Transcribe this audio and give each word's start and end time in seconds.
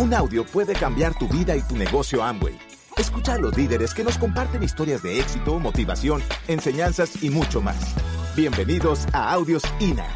Un 0.00 0.14
audio 0.14 0.46
puede 0.46 0.72
cambiar 0.72 1.12
tu 1.18 1.28
vida 1.28 1.54
y 1.54 1.60
tu 1.60 1.76
negocio 1.76 2.22
Amway. 2.22 2.58
Escucha 2.96 3.34
a 3.34 3.38
los 3.38 3.54
líderes 3.54 3.92
que 3.92 4.02
nos 4.02 4.16
comparten 4.16 4.62
historias 4.62 5.02
de 5.02 5.20
éxito, 5.20 5.58
motivación, 5.58 6.22
enseñanzas 6.48 7.22
y 7.22 7.28
mucho 7.28 7.60
más. 7.60 7.94
Bienvenidos 8.34 9.06
a 9.12 9.30
Audios 9.30 9.62
INA. 9.78 10.06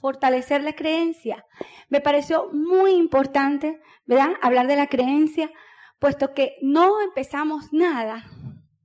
Fortalecer 0.00 0.62
la 0.62 0.72
creencia. 0.72 1.44
Me 1.90 2.00
pareció 2.00 2.50
muy 2.54 2.92
importante, 2.92 3.82
¿verdad? 4.06 4.30
Hablar 4.40 4.66
de 4.66 4.76
la 4.76 4.86
creencia, 4.86 5.50
puesto 5.98 6.32
que 6.32 6.56
no 6.62 7.02
empezamos 7.02 7.70
nada, 7.70 8.24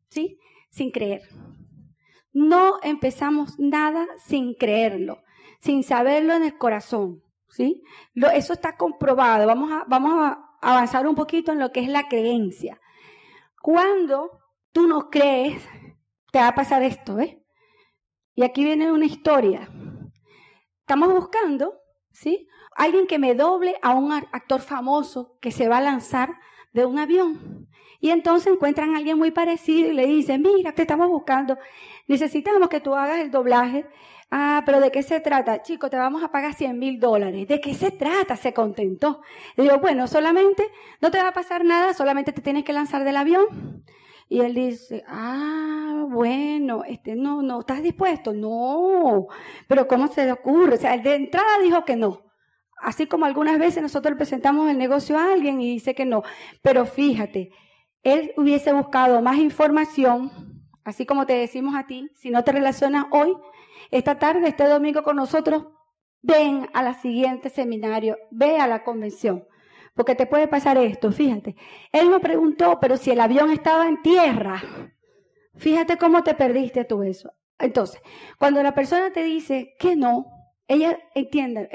¿sí? 0.10 0.38
Sin 0.70 0.92
creer. 0.92 1.22
No 2.34 2.80
empezamos 2.82 3.60
nada 3.60 4.08
sin 4.18 4.54
creerlo, 4.54 5.22
sin 5.60 5.84
saberlo 5.84 6.34
en 6.34 6.44
el 6.44 6.58
corazón, 6.58 7.24
¿sí? 7.50 7.84
eso 8.34 8.54
está 8.54 8.78
comprobado. 8.78 9.46
Vamos 9.48 9.72
a, 9.72 9.86
vamos 9.88 10.14
a 10.16 10.52
avanzar 10.62 11.08
un 11.08 11.16
poquito 11.16 11.52
en 11.52 11.60
lo 11.60 11.72
que 11.72 11.82
es 11.82 11.90
la 11.90 12.08
creencia. 12.08 12.80
Cuando 13.62 14.40
tú 14.72 14.88
no 14.88 15.10
crees, 15.10 15.62
te 16.32 16.40
va 16.40 16.48
a 16.48 16.56
pasar 16.56 16.84
esto, 16.84 17.20
¿eh? 17.20 17.44
Y 18.34 18.44
aquí 18.44 18.64
viene 18.64 18.92
una 18.92 19.06
historia. 19.06 19.70
Estamos 20.80 21.14
buscando, 21.14 21.80
¿sí? 22.12 22.48
Alguien 22.76 23.06
que 23.06 23.20
me 23.20 23.36
doble 23.36 23.76
a 23.82 23.94
un 23.94 24.12
actor 24.14 24.62
famoso 24.62 25.38
que 25.42 25.52
se 25.52 25.68
va 25.68 25.78
a 25.78 25.82
lanzar 25.82 26.36
de 26.74 26.86
un 26.86 26.98
avión. 26.98 27.68
Y 28.00 28.10
entonces 28.10 28.52
encuentran 28.52 28.96
a 28.96 28.98
alguien 28.98 29.18
muy 29.18 29.32
parecido 29.32 29.92
y 29.92 29.94
le 29.94 30.08
dicen, 30.08 30.42
mira, 30.42 30.72
te 30.72 30.84
estamos 30.84 31.08
buscando, 31.10 31.58
necesitamos 32.12 32.70
que 32.70 32.80
tú 32.80 32.94
hagas 32.96 33.20
el 33.20 33.32
doblaje. 33.32 33.86
Ah, 34.30 34.64
pero 34.66 34.80
¿de 34.80 34.92
qué 34.92 35.04
se 35.04 35.20
trata? 35.20 35.62
Chico, 35.62 35.90
te 35.90 35.98
vamos 35.98 36.24
a 36.24 36.32
pagar 36.32 36.54
100 36.54 36.78
mil 36.78 37.00
dólares. 37.00 37.48
¿De 37.48 37.60
qué 37.60 37.74
se 37.74 37.92
trata? 37.92 38.36
Se 38.38 38.54
contentó. 38.54 39.22
Le 39.56 39.64
digo, 39.64 39.80
bueno, 39.80 40.08
solamente, 40.08 40.70
no 41.02 41.12
te 41.12 41.22
va 41.22 41.30
a 41.30 41.34
pasar 41.34 41.66
nada, 41.66 41.94
solamente 41.94 42.32
te 42.32 42.42
tienes 42.42 42.64
que 42.64 42.74
lanzar 42.74 43.04
del 43.04 43.18
avión. 43.18 43.84
Y 44.30 44.40
él 44.40 44.54
dice, 44.54 45.04
ah, 45.08 46.06
bueno, 46.10 46.84
este, 46.86 47.16
no, 47.16 47.42
no, 47.42 47.60
¿estás 47.62 47.84
dispuesto? 47.84 48.34
No, 48.34 49.28
pero 49.68 49.88
¿cómo 49.88 50.08
se 50.08 50.26
le 50.26 50.32
ocurre? 50.32 50.76
O 50.76 50.78
sea, 50.78 50.98
de 50.98 51.16
entrada 51.16 51.60
dijo 51.62 51.84
que 51.84 51.98
no. 51.98 52.32
Así 52.82 53.08
como 53.08 53.26
algunas 53.26 53.60
veces 53.60 53.84
nosotros 53.84 54.16
presentamos 54.16 54.70
el 54.70 54.78
negocio 54.78 55.18
a 55.18 55.34
alguien 55.34 55.62
y 55.62 55.72
dice 55.72 55.94
que 55.94 56.06
no. 56.06 56.24
Pero 56.62 56.86
fíjate, 56.86 57.52
él 58.04 58.34
hubiese 58.38 58.74
buscado 58.74 59.22
más 59.22 59.38
información, 59.38 60.51
así 60.84 61.06
como 61.06 61.26
te 61.26 61.34
decimos 61.34 61.76
a 61.76 61.86
ti, 61.86 62.10
si 62.16 62.30
no 62.30 62.44
te 62.44 62.52
relacionas 62.52 63.06
hoy, 63.12 63.36
esta 63.92 64.20
tarde, 64.20 64.48
este 64.48 64.68
domingo 64.68 65.04
con 65.04 65.16
nosotros, 65.16 65.68
ven 66.22 66.70
a 66.74 66.84
la 66.84 66.94
siguiente 66.94 67.50
seminario, 67.50 68.18
ve 68.30 68.60
a 68.60 68.68
la 68.68 68.84
convención. 68.84 69.46
Porque 69.94 70.16
te 70.16 70.26
puede 70.26 70.48
pasar 70.48 70.78
esto, 70.78 71.12
fíjate. 71.12 71.56
Él 71.92 72.10
me 72.10 72.20
preguntó, 72.20 72.80
pero 72.80 72.98
si 72.98 73.12
el 73.12 73.20
avión 73.20 73.52
estaba 73.52 73.88
en 73.88 74.02
tierra, 74.02 74.62
fíjate 75.56 75.98
cómo 75.98 76.24
te 76.24 76.34
perdiste 76.34 76.86
tú 76.86 77.04
eso. 77.04 77.34
Entonces, 77.60 78.02
cuando 78.40 78.64
la 78.64 78.74
persona 78.74 79.12
te 79.12 79.24
dice 79.24 79.76
que 79.78 79.96
no, 79.96 80.26
ella 80.68 80.98
entiende, 81.14 81.70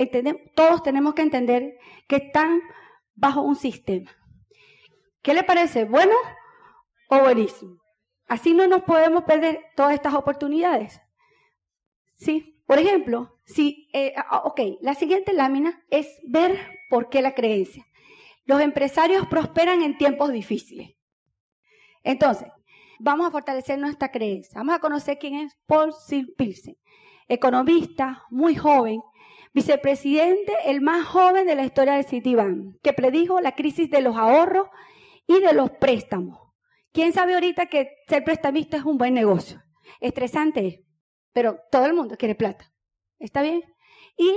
todos 0.54 0.82
tenemos 0.82 1.14
que 1.14 1.22
entender 1.22 1.78
que 2.08 2.16
están 2.16 2.60
bajo 3.14 3.42
un 3.42 3.56
sistema. 3.56 4.10
¿Qué 5.22 5.34
le 5.34 5.42
parece? 5.42 5.84
¿Bueno 5.84 6.14
o 7.08 7.20
buenísimo? 7.20 7.85
Así 8.26 8.54
no 8.54 8.66
nos 8.66 8.82
podemos 8.82 9.24
perder 9.24 9.60
todas 9.76 9.94
estas 9.94 10.14
oportunidades. 10.14 11.00
¿Sí? 12.16 12.60
Por 12.66 12.78
ejemplo, 12.78 13.38
si, 13.44 13.88
eh, 13.92 14.12
ah, 14.16 14.42
ok, 14.44 14.60
la 14.80 14.94
siguiente 14.94 15.32
lámina 15.32 15.84
es 15.90 16.08
ver 16.24 16.58
por 16.90 17.08
qué 17.08 17.22
la 17.22 17.34
creencia. 17.34 17.86
Los 18.44 18.60
empresarios 18.60 19.26
prosperan 19.28 19.82
en 19.82 19.96
tiempos 19.98 20.32
difíciles. 20.32 20.96
Entonces, 22.02 22.48
vamos 22.98 23.26
a 23.26 23.30
fortalecer 23.30 23.78
nuestra 23.78 24.10
creencia. 24.10 24.58
Vamos 24.58 24.76
a 24.76 24.80
conocer 24.80 25.18
quién 25.18 25.34
es 25.34 25.56
Paul 25.66 25.92
Pilsen, 26.36 26.76
economista 27.28 28.24
muy 28.30 28.56
joven, 28.56 29.00
vicepresidente, 29.52 30.52
el 30.64 30.80
más 30.80 31.06
joven 31.06 31.46
de 31.46 31.54
la 31.54 31.64
historia 31.64 31.94
de 31.94 32.02
Citibank, 32.02 32.76
que 32.82 32.92
predijo 32.92 33.40
la 33.40 33.52
crisis 33.52 33.90
de 33.90 34.00
los 34.00 34.16
ahorros 34.16 34.68
y 35.26 35.40
de 35.40 35.52
los 35.52 35.70
préstamos. 35.70 36.45
¿Quién 36.96 37.12
sabe 37.12 37.34
ahorita 37.34 37.66
que 37.66 37.90
ser 38.08 38.24
prestamista 38.24 38.78
es 38.78 38.84
un 38.84 38.96
buen 38.96 39.12
negocio? 39.12 39.62
Estresante 40.00 40.82
pero 41.34 41.58
todo 41.70 41.84
el 41.84 41.92
mundo 41.92 42.16
quiere 42.16 42.34
plata. 42.34 42.72
¿Está 43.18 43.42
bien? 43.42 43.62
Y 44.16 44.32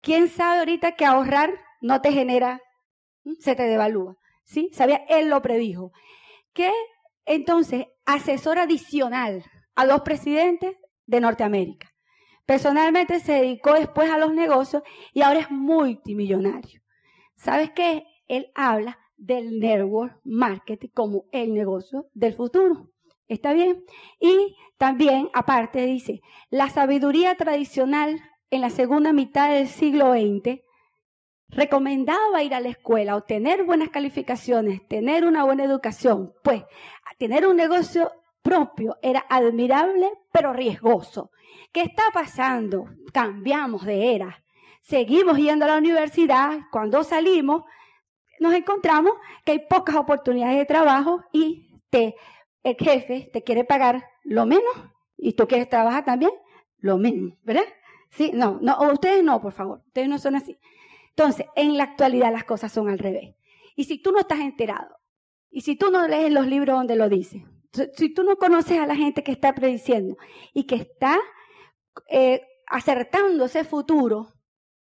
quién 0.00 0.28
sabe 0.28 0.58
ahorita 0.58 0.96
que 0.96 1.04
ahorrar 1.04 1.54
no 1.80 2.00
te 2.00 2.10
genera, 2.10 2.60
se 3.38 3.54
te 3.54 3.62
devalúa. 3.62 4.16
¿Sí? 4.42 4.68
Sabía, 4.72 5.04
él 5.08 5.28
lo 5.28 5.40
predijo. 5.42 5.92
Que 6.52 6.72
entonces, 7.24 7.86
asesor 8.04 8.58
adicional 8.58 9.44
a 9.76 9.86
dos 9.86 10.00
presidentes 10.00 10.74
de 11.04 11.20
Norteamérica. 11.20 11.92
Personalmente 12.46 13.20
se 13.20 13.34
dedicó 13.34 13.74
después 13.74 14.10
a 14.10 14.18
los 14.18 14.34
negocios 14.34 14.82
y 15.12 15.22
ahora 15.22 15.38
es 15.38 15.50
multimillonario. 15.52 16.82
¿Sabes 17.36 17.70
qué? 17.70 18.04
Él 18.26 18.50
habla 18.56 18.98
del 19.16 19.58
network 19.58 20.20
marketing 20.24 20.88
como 20.94 21.24
el 21.32 21.54
negocio 21.54 22.06
del 22.14 22.34
futuro. 22.34 22.90
¿Está 23.28 23.52
bien? 23.52 23.84
Y 24.20 24.56
también, 24.78 25.28
aparte, 25.32 25.84
dice, 25.86 26.20
la 26.50 26.68
sabiduría 26.70 27.34
tradicional 27.34 28.20
en 28.50 28.60
la 28.60 28.70
segunda 28.70 29.12
mitad 29.12 29.50
del 29.50 29.66
siglo 29.66 30.12
XX 30.12 30.60
recomendaba 31.48 32.42
ir 32.42 32.54
a 32.54 32.60
la 32.60 32.68
escuela, 32.68 33.16
obtener 33.16 33.64
buenas 33.64 33.88
calificaciones, 33.90 34.86
tener 34.88 35.24
una 35.24 35.44
buena 35.44 35.64
educación, 35.64 36.32
pues 36.42 36.64
tener 37.18 37.46
un 37.46 37.56
negocio 37.56 38.12
propio 38.42 38.96
era 39.02 39.24
admirable 39.28 40.10
pero 40.32 40.52
riesgoso. 40.52 41.30
¿Qué 41.72 41.82
está 41.82 42.04
pasando? 42.12 42.86
Cambiamos 43.12 43.84
de 43.84 44.14
era. 44.14 44.44
Seguimos 44.82 45.36
yendo 45.38 45.64
a 45.64 45.68
la 45.68 45.78
universidad. 45.78 46.60
Cuando 46.70 47.02
salimos, 47.02 47.64
nos 48.40 48.54
encontramos 48.54 49.12
que 49.44 49.52
hay 49.52 49.66
pocas 49.68 49.96
oportunidades 49.96 50.58
de 50.58 50.66
trabajo 50.66 51.22
y 51.32 51.80
te 51.90 52.14
el 52.62 52.76
jefe 52.76 53.30
te 53.32 53.42
quiere 53.42 53.64
pagar 53.64 54.04
lo 54.24 54.44
menos 54.44 54.72
y 55.16 55.34
tú 55.34 55.46
quieres 55.46 55.68
trabajar 55.68 56.04
también 56.04 56.32
lo 56.78 56.98
mismo, 56.98 57.36
¿verdad? 57.42 57.64
Sí, 58.10 58.32
no, 58.34 58.58
no, 58.60 58.76
ustedes 58.92 59.22
no, 59.22 59.40
por 59.40 59.52
favor, 59.52 59.82
ustedes 59.86 60.08
no 60.08 60.18
son 60.18 60.36
así. 60.36 60.58
Entonces, 61.10 61.46
en 61.54 61.76
la 61.76 61.84
actualidad 61.84 62.32
las 62.32 62.44
cosas 62.44 62.72
son 62.72 62.88
al 62.88 62.98
revés. 62.98 63.34
Y 63.76 63.84
si 63.84 63.98
tú 64.02 64.12
no 64.12 64.18
estás 64.18 64.40
enterado, 64.40 64.96
y 65.50 65.62
si 65.62 65.76
tú 65.76 65.90
no 65.90 66.06
lees 66.08 66.32
los 66.32 66.46
libros 66.46 66.76
donde 66.76 66.96
lo 66.96 67.08
dice, 67.08 67.46
si 67.94 68.12
tú 68.12 68.24
no 68.24 68.36
conoces 68.36 68.78
a 68.78 68.86
la 68.86 68.96
gente 68.96 69.22
que 69.22 69.32
está 69.32 69.54
prediciendo 69.54 70.16
y 70.52 70.64
que 70.64 70.76
está 70.76 71.18
eh, 72.08 72.42
acertando 72.66 73.44
ese 73.44 73.64
futuro, 73.64 74.32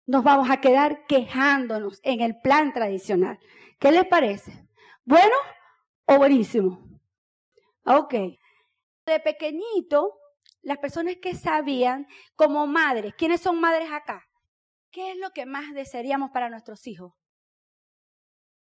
nos 0.06 0.22
vamos 0.22 0.48
a 0.50 0.60
quedar 0.60 1.04
quejándonos 1.06 2.00
en 2.02 2.20
el 2.20 2.40
plan 2.40 2.72
tradicional. 2.72 3.38
¿Qué 3.78 3.90
les 3.90 4.06
parece? 4.06 4.66
¿Bueno 5.04 5.34
o 6.06 6.16
buenísimo? 6.16 7.00
Ok. 7.84 8.14
De 9.04 9.20
pequeñito, 9.20 10.14
las 10.62 10.78
personas 10.78 11.16
que 11.20 11.34
sabían 11.34 12.06
como 12.34 12.66
madres, 12.66 13.14
¿quiénes 13.16 13.40
son 13.40 13.60
madres 13.60 13.90
acá? 13.92 14.24
¿Qué 14.90 15.12
es 15.12 15.18
lo 15.18 15.30
que 15.30 15.44
más 15.44 15.74
desearíamos 15.74 16.30
para 16.30 16.48
nuestros 16.48 16.86
hijos? 16.86 17.12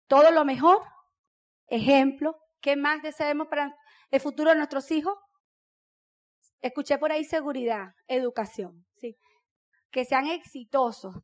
Todo 0.07 0.31
lo 0.31 0.45
mejor. 0.45 0.83
Ejemplo, 1.67 2.37
¿qué 2.61 2.77
más 2.77 3.03
deseamos 3.03 3.49
para 3.49 3.75
el 4.11 4.21
futuro 4.21 4.51
de 4.51 4.57
nuestros 4.57 4.91
hijos? 4.91 5.17
Escuché 6.61 6.99
por 6.99 7.13
ahí 7.13 7.25
seguridad, 7.25 7.95
educación, 8.07 8.87
sí. 8.97 9.17
Que 9.91 10.05
sean 10.05 10.27
exitosos, 10.27 11.15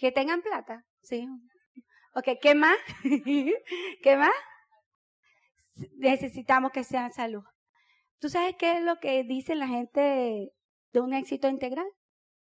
que 0.00 0.10
tengan 0.10 0.40
plata, 0.40 0.86
sí. 1.02 1.28
Ok, 2.14 2.38
¿qué 2.40 2.54
más? 2.54 2.76
¿Qué 4.02 4.16
más? 4.16 4.34
necesitamos 5.96 6.72
que 6.72 6.84
sean 6.84 7.12
salud. 7.12 7.42
¿Tú 8.18 8.28
sabes 8.28 8.54
qué 8.58 8.78
es 8.78 8.82
lo 8.82 8.98
que 8.98 9.24
dice 9.24 9.54
la 9.54 9.66
gente 9.66 10.52
de 10.92 11.00
un 11.00 11.14
éxito 11.14 11.48
integral? 11.48 11.86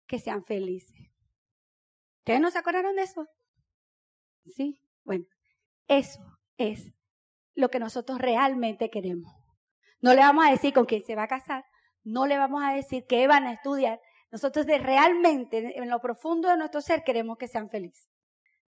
Que 0.08 0.20
sean 0.20 0.44
felices. 0.44 1.12
¿Ustedes 2.20 2.42
no 2.42 2.52
se 2.52 2.58
acordaron 2.58 2.96
de 2.96 3.04
eso? 3.04 3.26
Sí, 4.46 4.82
bueno, 5.04 5.26
eso 5.88 6.20
es 6.58 6.92
lo 7.56 7.70
que 7.70 7.80
nosotros 7.80 8.20
realmente 8.20 8.90
queremos. 8.90 9.32
No 10.02 10.14
le 10.14 10.20
vamos 10.20 10.46
a 10.46 10.52
decir 10.52 10.74
con 10.74 10.86
quién 10.86 11.04
se 11.04 11.16
va 11.16 11.24
a 11.24 11.28
casar, 11.28 11.64
no 12.04 12.28
le 12.28 12.38
vamos 12.38 12.64
a 12.64 12.74
decir 12.74 13.06
qué 13.08 13.28
van 13.28 13.46
a 13.46 13.54
estudiar. 13.54 14.02
Nosotros 14.32 14.66
de 14.66 14.78
realmente, 14.78 15.78
en 15.78 15.90
lo 15.90 16.00
profundo 16.00 16.50
de 16.50 16.58
nuestro 16.58 16.82
ser, 16.82 17.04
queremos 17.04 17.38
que 17.38 17.48
sean 17.48 17.70
felices. 17.70 18.10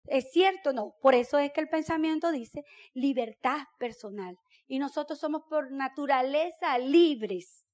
¿Es 0.06 0.31
cierto? 0.31 0.74
No. 0.74 0.95
Por 1.01 1.15
eso 1.15 1.39
es 1.39 1.51
que 1.54 1.62
el 1.62 1.69
pensamiento 1.69 2.31
dice 2.31 2.65
libertad 2.94 3.60
personal. 3.80 4.38
Y 4.68 4.80
nosotros 4.80 5.19
somos 5.19 5.44
por 5.50 5.71
naturaleza 5.71 6.77
libres. 6.77 7.65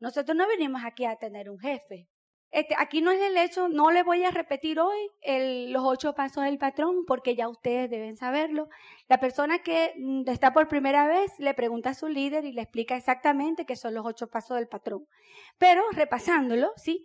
Nosotros 0.00 0.36
no 0.36 0.46
venimos 0.46 0.82
aquí 0.84 1.04
a 1.04 1.16
tener 1.16 1.50
un 1.50 1.58
jefe. 1.58 2.08
Este, 2.56 2.74
aquí 2.78 3.02
no 3.02 3.10
es 3.10 3.20
el 3.20 3.36
hecho, 3.36 3.68
no 3.68 3.90
le 3.90 4.02
voy 4.02 4.24
a 4.24 4.30
repetir 4.30 4.80
hoy 4.80 5.10
los 5.70 5.82
ocho 5.84 6.14
pasos 6.14 6.42
del 6.44 6.56
patrón 6.56 7.04
porque 7.06 7.36
ya 7.36 7.50
ustedes 7.50 7.90
deben 7.90 8.16
saberlo. 8.16 8.70
La 9.08 9.20
persona 9.20 9.58
que 9.58 9.92
mm, 9.98 10.22
está 10.26 10.54
por 10.54 10.66
primera 10.66 11.06
vez 11.06 11.38
le 11.38 11.52
pregunta 11.52 11.90
a 11.90 11.94
su 11.94 12.08
líder 12.08 12.46
y 12.46 12.52
le 12.52 12.62
explica 12.62 12.96
exactamente 12.96 13.66
qué 13.66 13.76
son 13.76 13.92
los 13.92 14.06
ocho 14.06 14.28
pasos 14.28 14.56
del 14.56 14.68
patrón. 14.68 15.04
Pero 15.58 15.82
repasándolo, 15.92 16.72
¿sí? 16.76 17.04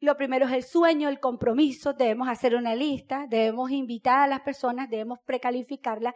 Lo 0.00 0.16
primero 0.16 0.46
es 0.46 0.52
el 0.52 0.64
sueño, 0.64 1.08
el 1.08 1.20
compromiso, 1.20 1.92
debemos 1.92 2.28
hacer 2.28 2.56
una 2.56 2.74
lista, 2.74 3.26
debemos 3.28 3.70
invitar 3.70 4.18
a 4.18 4.26
las 4.26 4.40
personas, 4.40 4.90
debemos 4.90 5.20
precalificarla, 5.24 6.12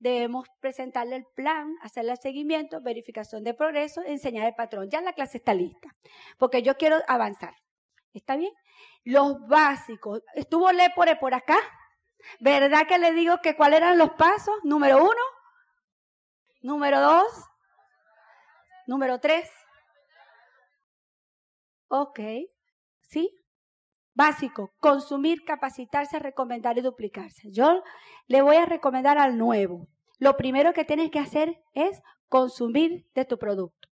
debemos 0.00 0.48
presentarle 0.58 1.14
el 1.14 1.26
plan, 1.36 1.76
hacerle 1.82 2.12
el 2.12 2.18
seguimiento, 2.18 2.80
verificación 2.82 3.44
de 3.44 3.54
progreso, 3.54 4.02
enseñar 4.04 4.48
el 4.48 4.56
patrón. 4.56 4.90
Ya 4.90 5.00
la 5.02 5.12
clase 5.12 5.38
está 5.38 5.54
lista, 5.54 5.94
porque 6.36 6.62
yo 6.62 6.76
quiero 6.76 6.96
avanzar. 7.06 7.54
¿Está 8.16 8.36
bien? 8.36 8.52
Los 9.04 9.46
básicos. 9.46 10.22
¿Estuvo 10.34 10.72
Lepore 10.72 11.16
por 11.16 11.34
acá? 11.34 11.58
¿Verdad 12.40 12.86
que 12.88 12.98
le 12.98 13.12
digo 13.12 13.40
que 13.42 13.54
cuáles 13.54 13.78
eran 13.78 13.98
los 13.98 14.12
pasos? 14.12 14.54
Número 14.64 14.96
uno, 15.02 15.22
número 16.62 16.98
dos, 17.00 17.44
número 18.86 19.20
tres. 19.20 19.50
Ok, 21.88 22.20
¿sí? 23.02 23.30
Básico, 24.14 24.72
consumir, 24.78 25.44
capacitarse, 25.44 26.18
recomendar 26.18 26.78
y 26.78 26.80
duplicarse. 26.80 27.52
Yo 27.52 27.82
le 28.28 28.40
voy 28.40 28.56
a 28.56 28.64
recomendar 28.64 29.18
al 29.18 29.36
nuevo. 29.36 29.88
Lo 30.18 30.38
primero 30.38 30.72
que 30.72 30.86
tienes 30.86 31.10
que 31.10 31.18
hacer 31.18 31.62
es 31.74 32.02
consumir 32.28 33.06
de 33.14 33.26
tu 33.26 33.38
producto. 33.38 33.88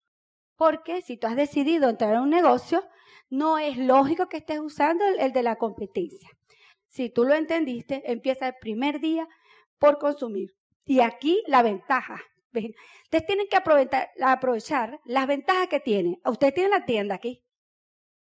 Porque 0.57 1.01
si 1.01 1.17
tú 1.17 1.27
has 1.27 1.37
decidido 1.37 1.89
entrar 1.89 2.15
en 2.15 2.21
un 2.21 2.31
negocio, 2.31 2.87
no 3.31 3.59
es 3.59 3.79
lógico 3.79 4.29
que 4.29 4.39
estés 4.39 4.59
usando 4.59 5.05
el, 5.07 5.33
de 5.33 5.43
la 5.43 5.57
competencia. 5.57 6.29
Si 6.89 7.09
tú 7.09 7.25
lo 7.25 7.35
entendiste, 7.35 8.03
empieza 8.11 8.49
el 8.49 8.55
primer 8.61 9.01
día 9.01 9.29
por 9.79 9.99
consumir. 9.99 10.55
Y 10.85 11.01
aquí 11.01 11.43
la 11.47 11.63
ventaja. 11.63 12.21
Ustedes 12.53 13.27
tienen 13.27 13.47
que 13.49 13.57
aprovechar, 13.57 15.01
las 15.05 15.27
ventajas 15.29 15.69
que 15.69 15.79
tienen. 15.79 16.21
Ustedes 16.25 16.55
tienen 16.55 16.73
la 16.73 16.85
tienda 16.85 17.15
aquí. 17.15 17.45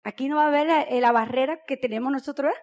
Aquí 0.04 0.28
no 0.28 0.36
va 0.36 0.46
a 0.46 0.48
haber 0.48 0.68
la, 1.00 1.12
barrera 1.12 1.62
que 1.66 1.78
tenemos 1.78 2.12
nosotros, 2.12 2.54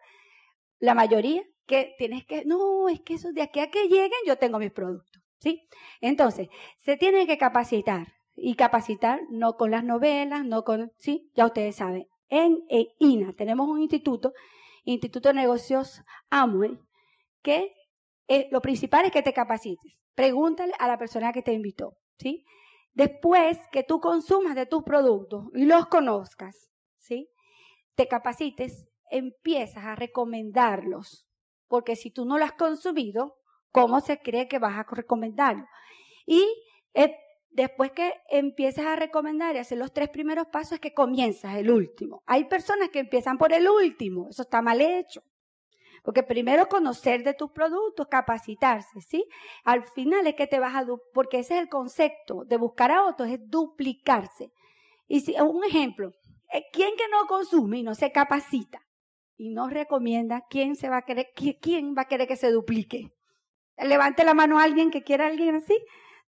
la 0.78 0.94
mayoría, 0.94 1.42
que 1.66 1.94
tienes 1.96 2.26
que, 2.26 2.44
no, 2.44 2.88
es 2.88 3.00
que 3.00 3.14
eso 3.14 3.32
de 3.32 3.42
aquí 3.42 3.60
a 3.60 3.70
que 3.70 3.84
lleguen 3.84 4.10
yo 4.26 4.36
tengo 4.36 4.58
mis 4.58 4.72
productos, 4.72 5.22
¿sí? 5.38 5.68
Entonces, 6.00 6.48
se 6.80 6.96
tiene 6.96 7.26
que 7.26 7.38
capacitar 7.38 8.08
y 8.34 8.56
capacitar 8.56 9.20
no 9.30 9.56
con 9.56 9.70
las 9.70 9.84
novelas, 9.84 10.44
no 10.44 10.64
con, 10.64 10.92
¿sí? 10.98 11.30
Ya 11.34 11.46
ustedes 11.46 11.76
saben. 11.76 12.08
En, 12.28 12.64
INA 12.98 13.32
tenemos 13.32 13.68
un 13.68 13.80
instituto, 13.80 14.32
Instituto 14.84 15.28
de 15.28 15.34
Negocios 15.34 16.02
Amway, 16.30 16.78
que 17.42 17.74
eh, 18.28 18.48
lo 18.50 18.60
principal 18.60 19.06
es 19.06 19.12
que 19.12 19.22
te 19.22 19.32
capacites. 19.32 19.94
Pregúntale 20.14 20.72
a 20.78 20.88
la 20.88 20.98
persona 20.98 21.32
que 21.32 21.42
te 21.42 21.52
invitó, 21.52 21.96
¿sí? 22.18 22.44
Después 22.92 23.58
que 23.70 23.84
tú 23.84 24.00
consumas 24.00 24.54
de 24.54 24.66
tus 24.66 24.82
productos 24.82 25.46
y 25.54 25.64
los 25.64 25.86
conozcas, 25.86 26.70
¿sí? 26.98 27.30
Te 27.94 28.08
capacites, 28.08 28.88
empiezas 29.10 29.84
a 29.84 29.94
recomendarlos, 29.94 31.26
porque 31.68 31.96
si 31.96 32.10
tú 32.10 32.24
no 32.24 32.38
lo 32.38 32.44
has 32.44 32.52
consumido, 32.52 33.36
¿cómo 33.72 34.00
se 34.00 34.18
cree 34.18 34.48
que 34.48 34.58
vas 34.58 34.76
a 34.76 34.86
recomendarlo? 34.90 35.64
Y 36.26 36.44
eh, 36.94 37.14
después 37.62 37.92
que 37.92 38.14
empiezas 38.30 38.86
a 38.86 38.96
recomendar 38.96 39.54
y 39.54 39.58
hacer 39.58 39.78
los 39.78 39.92
tres 39.92 40.08
primeros 40.08 40.46
pasos, 40.48 40.72
es 40.72 40.80
que 40.80 40.94
comienzas 40.94 41.56
el 41.56 41.70
último. 41.70 42.22
Hay 42.26 42.44
personas 42.44 42.88
que 42.88 43.00
empiezan 43.00 43.38
por 43.38 43.52
el 43.52 43.68
último, 43.68 44.28
eso 44.30 44.42
está 44.42 44.62
mal 44.62 44.80
hecho. 44.80 45.22
Porque 46.02 46.22
primero 46.22 46.68
conocer 46.68 47.24
de 47.24 47.34
tus 47.34 47.50
productos, 47.50 48.06
capacitarse, 48.08 49.00
¿sí? 49.00 49.24
Al 49.64 49.84
final 49.84 50.26
es 50.26 50.34
que 50.34 50.46
te 50.46 50.58
vas 50.58 50.74
a, 50.74 50.86
porque 51.12 51.40
ese 51.40 51.56
es 51.56 51.62
el 51.62 51.68
concepto 51.68 52.44
de 52.44 52.56
buscar 52.56 52.92
a 52.92 53.04
otros, 53.04 53.28
es 53.28 53.40
duplicarse. 53.48 54.52
Y 55.06 55.20
si, 55.20 55.34
un 55.40 55.64
ejemplo, 55.64 56.12
eh, 56.52 56.64
¿Quién 56.72 56.96
que 56.96 57.08
no 57.10 57.26
consume 57.26 57.78
y 57.78 57.82
no 57.82 57.94
se 57.94 58.10
capacita 58.10 58.80
y 59.36 59.50
no 59.50 59.68
recomienda, 59.68 60.44
quién, 60.48 60.76
se 60.76 60.88
va 60.88 60.98
a 60.98 61.02
querer, 61.02 61.28
quién 61.34 61.94
va 61.96 62.02
a 62.02 62.08
querer 62.08 62.26
que 62.26 62.36
se 62.36 62.50
duplique? 62.50 63.12
Levante 63.76 64.24
la 64.24 64.34
mano 64.34 64.58
a 64.58 64.64
alguien 64.64 64.90
que 64.90 65.02
quiera 65.02 65.26
a 65.26 65.28
alguien 65.28 65.56
así. 65.56 65.76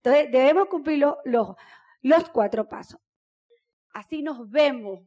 Entonces, 0.03 0.31
debemos 0.31 0.67
cumplir 0.67 0.97
los, 0.97 1.15
los, 2.01 2.29
cuatro 2.29 2.67
pasos. 2.67 2.99
Así 3.93 4.23
nos 4.23 4.49
vemos 4.49 5.01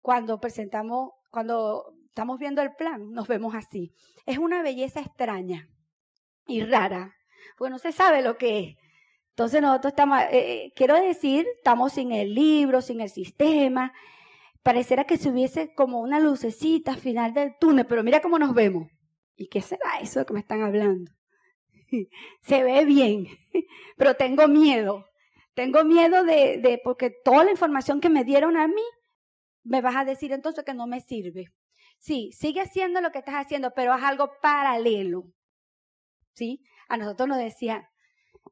cuando 0.00 0.40
presentamos, 0.40 1.10
cuando 1.30 1.92
estamos 2.06 2.38
viendo 2.38 2.62
el 2.62 2.74
plan, 2.74 3.12
nos 3.12 3.28
vemos 3.28 3.54
así. 3.54 3.92
Es 4.24 4.38
una 4.38 4.62
belleza 4.62 5.00
extraña 5.00 5.68
y 6.46 6.62
rara, 6.64 7.14
porque 7.58 7.70
no 7.70 7.78
se 7.78 7.92
sabe 7.92 8.22
lo 8.22 8.38
que 8.38 8.60
es. 8.60 8.76
Entonces 9.30 9.60
nosotros 9.60 9.92
estamos, 9.92 10.20
eh, 10.22 10.28
eh, 10.32 10.72
quiero 10.74 10.94
decir, 10.94 11.46
estamos 11.56 11.92
sin 11.92 12.12
el 12.12 12.34
libro, 12.34 12.80
sin 12.80 13.00
el 13.02 13.10
sistema, 13.10 13.92
pareciera 14.62 15.04
que 15.04 15.18
se 15.18 15.28
hubiese 15.28 15.74
como 15.74 16.00
una 16.00 16.18
lucecita 16.18 16.92
al 16.92 16.98
final 16.98 17.34
del 17.34 17.56
túnel, 17.58 17.86
pero 17.86 18.02
mira 18.02 18.20
cómo 18.20 18.38
nos 18.38 18.54
vemos. 18.54 18.88
¿Y 19.36 19.48
qué 19.48 19.60
será 19.60 20.00
eso 20.00 20.24
que 20.24 20.32
me 20.32 20.40
están 20.40 20.62
hablando? 20.62 21.10
Se 22.42 22.62
ve 22.62 22.84
bien, 22.84 23.26
pero 23.96 24.14
tengo 24.14 24.48
miedo. 24.48 25.06
Tengo 25.54 25.84
miedo 25.84 26.24
de, 26.24 26.58
de, 26.58 26.80
porque 26.82 27.10
toda 27.10 27.44
la 27.44 27.50
información 27.50 28.00
que 28.00 28.08
me 28.08 28.24
dieron 28.24 28.56
a 28.56 28.68
mí, 28.68 28.82
me 29.64 29.80
vas 29.80 29.96
a 29.96 30.04
decir 30.04 30.32
entonces 30.32 30.64
que 30.64 30.74
no 30.74 30.86
me 30.86 31.00
sirve. 31.00 31.46
Sí, 31.98 32.30
sigue 32.32 32.62
haciendo 32.62 33.00
lo 33.00 33.10
que 33.10 33.18
estás 33.18 33.34
haciendo, 33.34 33.72
pero 33.74 33.92
haz 33.92 34.04
algo 34.04 34.30
paralelo. 34.40 35.24
¿Sí? 36.34 36.62
A 36.88 36.96
nosotros 36.96 37.28
nos 37.28 37.38
decían, 37.38 37.84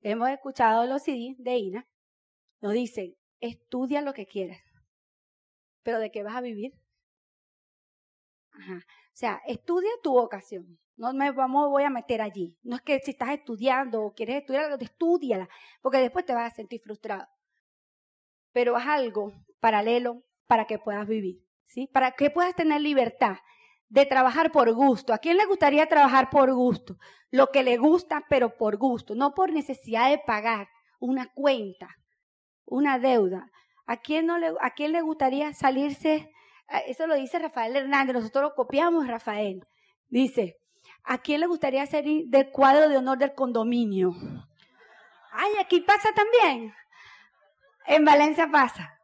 hemos 0.03 0.29
escuchado 0.29 0.87
los 0.87 1.03
CD 1.03 1.35
de 1.39 1.57
INA, 1.57 1.87
nos 2.61 2.73
dicen, 2.73 3.15
estudia 3.41 4.03
lo 4.03 4.13
que 4.13 4.27
quieras 4.27 4.59
pero 5.89 6.01
¿de 6.01 6.11
qué 6.11 6.23
vas 6.23 6.37
a 6.37 6.43
vivir? 6.43 6.75
Ajá. 8.53 8.77
O 8.77 9.15
sea, 9.15 9.41
estudia 9.47 9.89
tu 10.03 10.13
vocación. 10.13 10.79
No 10.99 11.13
me 11.13 11.31
vamos, 11.31 11.71
voy 11.71 11.85
a 11.85 11.91
meter 11.91 12.21
allí. 12.21 12.59
No 12.65 12.75
es 12.75 12.83
que 12.83 12.99
si 12.99 13.13
estás 13.13 13.31
estudiando 13.31 14.03
o 14.03 14.13
quieres 14.13 14.41
estudiar 14.41 14.65
algo, 14.65 14.77
estudiala, 14.81 15.49
porque 15.81 15.99
después 15.99 16.27
te 16.27 16.35
vas 16.35 16.53
a 16.53 16.57
sentir 16.57 16.81
frustrado. 16.83 17.29
Pero 18.53 18.77
haz 18.77 18.89
algo 18.89 19.33
paralelo 19.61 20.25
para 20.49 20.65
que 20.65 20.81
puedas 20.81 21.07
vivir, 21.07 21.41
¿sí? 21.67 21.87
Para 21.87 22.13
que 22.13 22.31
puedas 22.31 22.57
tener 22.57 22.81
libertad 22.81 23.37
de 23.89 24.07
trabajar 24.07 24.51
por 24.51 24.73
gusto. 24.75 25.15
¿A 25.15 25.19
quién 25.19 25.37
le 25.37 25.47
gustaría 25.47 25.87
trabajar 25.87 26.31
por 26.31 26.53
gusto? 26.53 26.97
Lo 27.31 27.47
que 27.53 27.63
le 27.63 27.77
gusta, 27.77 28.25
pero 28.29 28.57
por 28.57 28.77
gusto, 28.77 29.15
no 29.15 29.35
por 29.35 29.53
necesidad 29.53 30.11
de 30.11 30.19
pagar 30.19 30.69
una 30.99 31.31
cuenta, 31.33 31.95
una 32.65 32.99
deuda. 32.99 33.49
¿A 33.87 33.99
quién, 33.99 34.27
no 34.27 34.37
le, 34.37 34.53
¿A 34.61 34.71
quién 34.75 34.91
le 34.91 35.03
gustaría 35.03 35.53
salirse? 35.55 36.33
Ah, 36.67 36.81
eso 36.81 37.07
lo 37.07 37.15
dice 37.15 37.39
Rafael 37.39 37.77
Hernández, 37.77 38.17
nosotros 38.17 38.43
lo 38.43 38.55
copiamos, 38.57 39.07
Rafael. 39.07 39.65
Dice, 40.09 40.57
¿a 41.05 41.19
quién 41.19 41.41
le 41.41 41.47
gustaría 41.47 41.87
salir 41.87 42.27
del 42.29 42.51
cuadro 42.51 42.89
de 42.89 42.97
honor 42.97 43.19
del 43.19 43.35
condominio? 43.35 44.15
Ay, 45.33 45.53
aquí 45.61 45.81
pasa 45.81 46.11
también. 46.15 46.75
En 47.87 48.05
Valencia 48.05 48.49
pasa. 48.51 48.99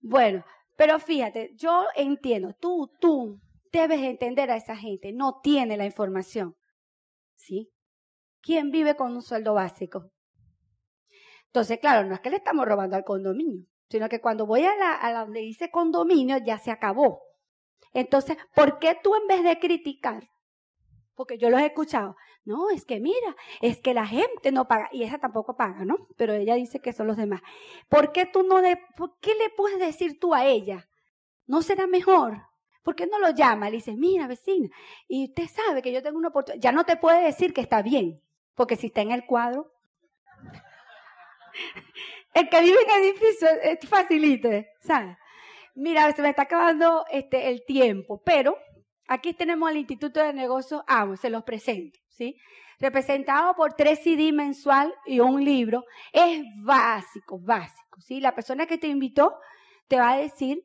Bueno, 0.00 0.44
pero 0.76 0.98
fíjate, 0.98 1.52
yo 1.56 1.86
entiendo, 1.94 2.54
tú, 2.60 2.90
tú 3.00 3.40
debes 3.72 4.00
entender 4.00 4.50
a 4.50 4.56
esa 4.56 4.76
gente, 4.76 5.12
no 5.12 5.40
tiene 5.42 5.76
la 5.76 5.84
información. 5.84 6.56
¿Sí? 7.36 7.70
¿Quién 8.40 8.70
vive 8.70 8.96
con 8.96 9.12
un 9.12 9.22
sueldo 9.22 9.54
básico? 9.54 10.10
Entonces, 11.46 11.78
claro, 11.78 12.06
no 12.06 12.14
es 12.14 12.20
que 12.20 12.30
le 12.30 12.36
estamos 12.36 12.66
robando 12.66 12.96
al 12.96 13.04
condominio 13.04 13.66
sino 13.94 14.08
que 14.08 14.20
cuando 14.20 14.44
voy 14.44 14.64
a 14.64 14.74
la, 14.74 15.20
donde 15.20 15.38
dice 15.38 15.70
condominio 15.70 16.38
ya 16.38 16.58
se 16.58 16.70
acabó. 16.70 17.22
Entonces, 17.92 18.36
¿por 18.54 18.80
qué 18.80 18.98
tú 19.00 19.14
en 19.14 19.26
vez 19.28 19.44
de 19.44 19.58
criticar? 19.60 20.28
Porque 21.14 21.38
yo 21.38 21.50
los 21.50 21.60
he 21.60 21.66
escuchado. 21.66 22.16
No, 22.44 22.70
es 22.70 22.84
que 22.84 23.00
mira, 23.00 23.36
es 23.62 23.80
que 23.80 23.94
la 23.94 24.06
gente 24.06 24.52
no 24.52 24.68
paga. 24.68 24.88
Y 24.92 25.04
esa 25.04 25.18
tampoco 25.18 25.56
paga, 25.56 25.84
¿no? 25.84 26.08
Pero 26.16 26.34
ella 26.34 26.54
dice 26.54 26.80
que 26.80 26.92
son 26.92 27.06
los 27.06 27.16
demás. 27.16 27.40
¿Por 27.88 28.12
qué 28.12 28.26
tú 28.26 28.42
no 28.42 28.60
le, 28.60 28.80
qué 29.20 29.34
le 29.34 29.50
puedes 29.56 29.78
decir 29.78 30.18
tú 30.18 30.34
a 30.34 30.44
ella? 30.44 30.88
¿No 31.46 31.62
será 31.62 31.86
mejor? 31.86 32.42
¿Por 32.84 32.94
qué 32.94 33.06
no 33.06 33.18
lo 33.18 33.30
llama? 33.30 33.70
Le 33.70 33.76
dice, 33.76 33.96
mira, 33.96 34.26
vecina, 34.26 34.68
y 35.08 35.24
usted 35.24 35.48
sabe 35.48 35.80
que 35.80 35.90
yo 35.90 36.02
tengo 36.02 36.18
una 36.18 36.28
oportunidad. 36.28 36.62
Ya 36.62 36.70
no 36.70 36.84
te 36.84 36.96
puede 36.96 37.24
decir 37.24 37.54
que 37.54 37.62
está 37.62 37.80
bien, 37.80 38.20
porque 38.54 38.76
si 38.76 38.88
está 38.88 39.00
en 39.00 39.10
el 39.10 39.24
cuadro, 39.24 39.72
el 42.34 42.48
que 42.50 42.60
vive 42.60 42.76
en 42.82 43.04
edificio 43.04 43.48
es 43.62 43.88
facilito, 43.88 44.50
¿sabes? 44.80 45.16
Mira, 45.74 46.12
se 46.12 46.20
me 46.20 46.28
está 46.28 46.42
acabando 46.42 47.06
este, 47.10 47.48
el 47.48 47.64
tiempo, 47.64 48.22
pero 48.22 48.58
aquí 49.08 49.34
tenemos 49.34 49.70
el 49.70 49.78
Instituto 49.78 50.20
de 50.20 50.32
Negocios 50.32 50.82
AMO, 50.86 51.16
se 51.16 51.30
los 51.30 51.42
presento, 51.44 51.98
¿sí? 52.08 52.36
Representado 52.78 53.54
por 53.54 53.74
tres 53.74 54.00
CD 54.02 54.32
mensual 54.32 54.94
y 55.06 55.20
un 55.20 55.44
libro. 55.44 55.84
Es 56.12 56.42
básico, 56.62 57.38
básico, 57.40 58.00
¿sí? 58.00 58.20
La 58.20 58.34
persona 58.34 58.66
que 58.66 58.78
te 58.78 58.88
invitó 58.88 59.34
te 59.88 59.98
va 59.98 60.12
a 60.12 60.16
decir 60.16 60.62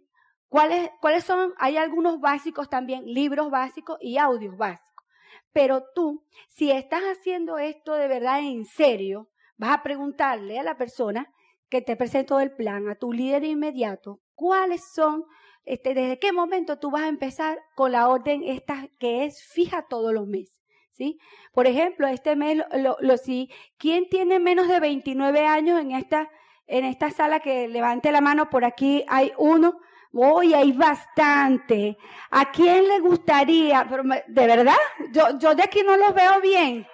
¿Cuáles, 0.50 0.90
¿Cuáles 1.00 1.26
son? 1.26 1.54
Hay 1.58 1.78
algunos 1.78 2.20
básicos 2.20 2.70
también, 2.70 3.06
libros 3.06 3.52
básicos 3.52 4.00
y 4.02 4.18
audios 4.18 4.58
básicos. 4.58 5.06
Pero 5.54 5.84
tú, 5.94 6.26
si 6.48 6.72
estás 6.72 7.04
haciendo 7.04 7.60
esto 7.60 7.94
de 7.94 8.08
verdad 8.08 8.40
en 8.40 8.66
serio, 8.66 9.30
vas 9.58 9.78
a 9.78 9.84
preguntarle 9.84 10.58
a 10.60 10.64
la 10.64 10.76
persona 10.76 11.32
que 11.70 11.84
te 11.84 11.96
presentó 11.96 12.40
el 12.40 12.56
plan, 12.56 12.90
a 12.90 12.96
tu 12.96 13.14
líder 13.14 13.44
inmediato, 13.44 14.22
cuáles 14.34 14.92
son, 14.92 15.24
este, 15.70 15.94
desde 15.94 16.18
qué 16.18 16.32
momento 16.32 16.80
tú 16.80 16.90
vas 16.90 17.04
a 17.04 17.10
empezar 17.10 17.60
con 17.76 17.92
la 17.92 18.08
orden 18.08 18.42
esta 18.44 18.88
que 19.00 19.26
es 19.26 19.44
fija 19.44 19.86
todos 19.88 20.12
los 20.12 20.26
meses. 20.26 20.56
¿Sí? 20.94 21.20
Por 21.54 21.68
ejemplo, 21.68 22.08
este 22.08 22.36
mes, 22.36 22.62
lo, 22.74 23.18
si, 23.18 23.50
¿quién 23.78 24.10
tiene 24.10 24.40
menos 24.40 24.68
de 24.68 24.80
29 24.80 25.46
años 25.46 25.80
en 25.80 25.92
esta, 25.92 26.28
en 26.66 26.86
esta 26.86 27.12
sala 27.12 27.40
que 27.40 27.68
levante 27.68 28.12
la 28.12 28.20
mano? 28.20 28.50
Por 28.50 28.66
aquí 28.66 29.06
hay 29.08 29.32
uno. 29.38 29.80
Hoy 30.12 30.56
hay 30.56 30.72
bastante. 30.72 31.98
¿A 32.32 32.52
quién 32.52 32.88
le 32.88 33.00
gustaría? 33.00 33.86
Pero 33.88 34.04
de 34.04 34.48
verdad, 34.48 34.76
yo, 35.12 35.38
yo 35.38 35.54
de 35.54 35.64
aquí 35.64 35.84
no 35.84 35.96
los 35.96 36.14
veo 36.16 36.42
bien. 36.42 36.86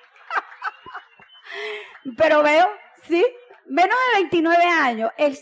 Pero 2.17 2.43
veo, 2.43 2.67
¿sí? 3.07 3.25
Menos 3.67 3.95
de 4.13 4.19
29 4.19 4.65
años. 4.65 5.11
El, 5.17 5.35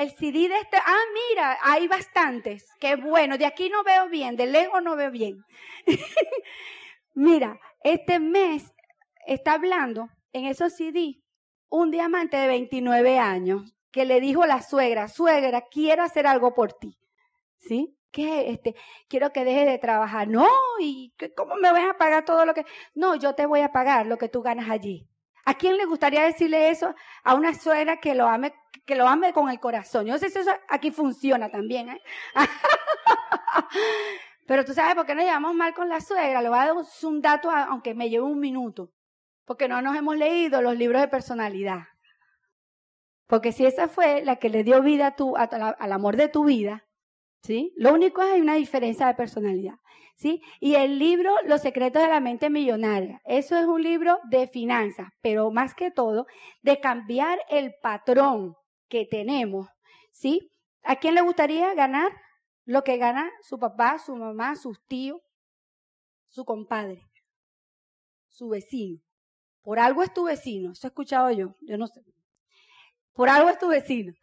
el 0.00 0.10
CD 0.12 0.48
de 0.48 0.56
este, 0.56 0.78
ah, 0.78 1.02
mira, 1.30 1.58
hay 1.62 1.86
bastantes. 1.86 2.66
Qué 2.80 2.96
bueno, 2.96 3.36
de 3.36 3.44
aquí 3.44 3.68
no 3.68 3.84
veo 3.84 4.08
bien, 4.08 4.34
de 4.34 4.46
lejos 4.46 4.82
no 4.82 4.96
veo 4.96 5.10
bien. 5.10 5.44
mira, 7.14 7.60
este 7.84 8.18
mes 8.18 8.72
está 9.26 9.54
hablando 9.54 10.08
en 10.32 10.46
esos 10.46 10.72
CD 10.72 11.22
un 11.68 11.90
diamante 11.90 12.38
de 12.38 12.46
29 12.46 13.18
años 13.18 13.74
que 13.90 14.06
le 14.06 14.20
dijo 14.20 14.42
a 14.42 14.46
la 14.46 14.62
suegra, 14.62 15.06
suegra, 15.08 15.66
quiero 15.70 16.02
hacer 16.02 16.26
algo 16.26 16.54
por 16.54 16.72
ti. 16.72 16.96
¿Sí? 17.58 17.94
¿Qué? 18.10 18.50
Este, 18.50 18.74
quiero 19.06 19.32
que 19.32 19.44
dejes 19.44 19.66
de 19.66 19.78
trabajar. 19.78 20.28
No, 20.28 20.48
¿y 20.80 21.12
cómo 21.36 21.56
me 21.56 21.70
vas 21.72 21.90
a 21.90 21.98
pagar 21.98 22.24
todo 22.24 22.46
lo 22.46 22.54
que? 22.54 22.64
No, 22.94 23.16
yo 23.16 23.34
te 23.34 23.44
voy 23.44 23.60
a 23.60 23.70
pagar 23.70 24.06
lo 24.06 24.16
que 24.16 24.30
tú 24.30 24.40
ganas 24.40 24.70
allí. 24.70 25.09
¿A 25.50 25.54
quién 25.54 25.76
le 25.76 25.84
gustaría 25.84 26.22
decirle 26.22 26.70
eso 26.70 26.94
a 27.24 27.34
una 27.34 27.54
suegra 27.54 27.96
que 27.96 28.14
lo 28.14 28.28
ame, 28.28 28.54
que 28.86 28.94
lo 28.94 29.08
ame 29.08 29.32
con 29.32 29.50
el 29.50 29.58
corazón? 29.58 30.06
Yo 30.06 30.16
sé 30.16 30.30
si 30.30 30.38
eso 30.38 30.52
aquí 30.68 30.92
funciona 30.92 31.50
también. 31.50 31.88
¿eh? 31.88 32.00
Pero 34.46 34.64
tú 34.64 34.74
sabes 34.74 34.94
por 34.94 35.06
qué 35.06 35.16
nos 35.16 35.24
llevamos 35.24 35.52
mal 35.54 35.74
con 35.74 35.88
la 35.88 36.00
suegra. 36.00 36.40
Le 36.40 36.50
voy 36.50 36.56
a 36.56 36.66
dar 36.66 36.76
un 37.02 37.20
dato, 37.20 37.50
aunque 37.50 37.94
me 37.94 38.08
lleve 38.08 38.26
un 38.26 38.38
minuto. 38.38 38.92
Porque 39.44 39.66
no 39.66 39.82
nos 39.82 39.96
hemos 39.96 40.16
leído 40.16 40.62
los 40.62 40.76
libros 40.76 41.00
de 41.00 41.08
personalidad. 41.08 41.80
Porque 43.26 43.50
si 43.50 43.66
esa 43.66 43.88
fue 43.88 44.22
la 44.24 44.36
que 44.36 44.50
le 44.50 44.62
dio 44.62 44.80
vida 44.82 45.16
al 45.18 45.92
amor 45.92 46.16
de 46.16 46.28
tu 46.28 46.44
vida, 46.44 46.84
¿sí? 47.42 47.72
Lo 47.76 47.92
único 47.92 48.22
es 48.22 48.28
que 48.28 48.34
hay 48.34 48.40
una 48.40 48.54
diferencia 48.54 49.06
de 49.06 49.14
personalidad, 49.14 49.74
¿sí? 50.16 50.42
Y 50.60 50.74
el 50.74 50.98
libro 50.98 51.34
Los 51.44 51.62
secretos 51.62 52.02
de 52.02 52.08
la 52.08 52.20
mente 52.20 52.50
millonaria, 52.50 53.20
eso 53.24 53.58
es 53.58 53.66
un 53.66 53.82
libro 53.82 54.18
de 54.28 54.48
finanzas, 54.48 55.08
pero 55.20 55.50
más 55.50 55.74
que 55.74 55.90
todo 55.90 56.26
de 56.62 56.80
cambiar 56.80 57.38
el 57.48 57.74
patrón 57.82 58.56
que 58.88 59.06
tenemos, 59.06 59.68
¿sí? 60.12 60.50
¿A 60.82 60.96
quién 60.96 61.14
le 61.14 61.22
gustaría 61.22 61.74
ganar 61.74 62.12
lo 62.64 62.84
que 62.84 62.96
gana 62.96 63.30
su 63.42 63.58
papá, 63.58 63.98
su 63.98 64.16
mamá, 64.16 64.56
sus 64.56 64.84
tíos, 64.86 65.20
su 66.28 66.44
compadre, 66.44 67.02
su 68.28 68.48
vecino? 68.48 69.00
Por 69.62 69.78
algo 69.78 70.02
es 70.02 70.12
tu 70.12 70.24
vecino, 70.24 70.72
eso 70.72 70.86
he 70.86 70.88
escuchado 70.88 71.30
yo, 71.30 71.54
yo 71.60 71.76
no 71.76 71.86
sé. 71.86 72.02
Por 73.12 73.28
algo 73.28 73.50
es 73.50 73.58
tu 73.58 73.68
vecino. 73.68 74.14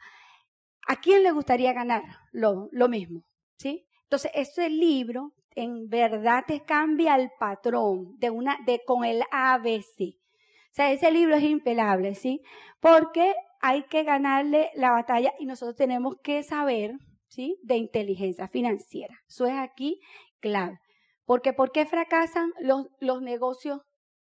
¿A 0.88 0.96
quién 0.96 1.24
le 1.24 1.32
gustaría 1.32 1.74
ganar 1.74 2.04
lo, 2.32 2.70
lo 2.72 2.88
mismo? 2.88 3.24
¿Sí? 3.58 3.86
Entonces, 4.04 4.32
ese 4.34 4.70
libro 4.70 5.34
en 5.58 5.90
verdad 5.90 6.44
te 6.48 6.64
cambia 6.64 7.16
el 7.16 7.30
patrón 7.40 8.16
de 8.20 8.30
una, 8.30 8.58
de, 8.66 8.82
con 8.86 9.04
el 9.04 9.24
ABC. 9.32 10.16
O 10.16 10.72
sea, 10.72 10.92
ese 10.92 11.12
libro 11.12 11.36
es 11.36 11.44
impelable, 11.44 12.16
¿sí? 12.16 12.42
Porque 12.80 13.34
hay 13.60 13.84
que 13.88 14.04
ganarle 14.04 14.70
la 14.76 14.92
batalla 14.92 15.34
y 15.40 15.46
nosotros 15.46 15.76
tenemos 15.76 16.16
que 16.24 16.44
saber, 16.44 16.94
¿sí? 17.28 17.58
De 17.64 17.76
inteligencia 17.76 18.48
financiera. 18.48 19.16
Eso 19.28 19.48
es 19.48 19.58
aquí 19.58 20.00
clave. 20.40 20.80
Porque 21.26 21.54
¿por 21.54 21.72
qué 21.72 21.86
fracasan 21.86 22.54
los, 22.62 22.86
los 23.00 23.22
negocios 23.22 23.82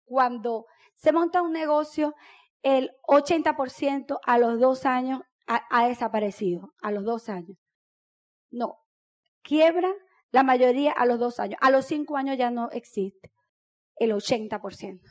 cuando 0.04 0.66
se 0.98 1.14
monta 1.14 1.42
un 1.42 1.54
negocio 1.54 2.14
el 2.62 2.92
80% 3.08 4.20
a 4.26 4.38
los 4.38 4.60
dos 4.60 4.86
años 4.86 5.22
ha, 5.48 5.88
desaparecido, 5.88 6.74
a 6.82 6.92
los 6.92 7.04
dos 7.04 7.30
años. 7.30 7.58
No, 8.50 8.78
quiebra 9.42 9.92
la 10.32 10.44
mayoría 10.44 10.92
a 10.92 11.06
los 11.06 11.20
dos 11.20 11.40
años. 11.40 11.60
A 11.62 11.70
los 11.70 11.86
cinco 11.86 12.18
años 12.18 12.38
ya 12.38 12.50
no 12.50 12.70
existe 12.72 13.32
el 13.98 14.12
80%. 14.12 15.02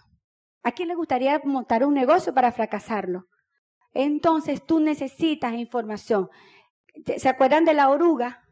¿A 0.65 0.73
quién 0.73 0.89
le 0.89 0.95
gustaría 0.95 1.41
montar 1.45 1.85
un 1.85 1.95
negocio 1.95 2.33
para 2.33 2.53
fracasarlo? 2.53 3.27
Entonces 3.93 4.65
tú 4.65 4.81
necesitas 4.81 5.55
información. 5.55 6.31
¿Se 7.17 7.29
acuerdan 7.29 7.65
de 7.65 7.75
la 7.75 7.91
oruga? 7.91 8.43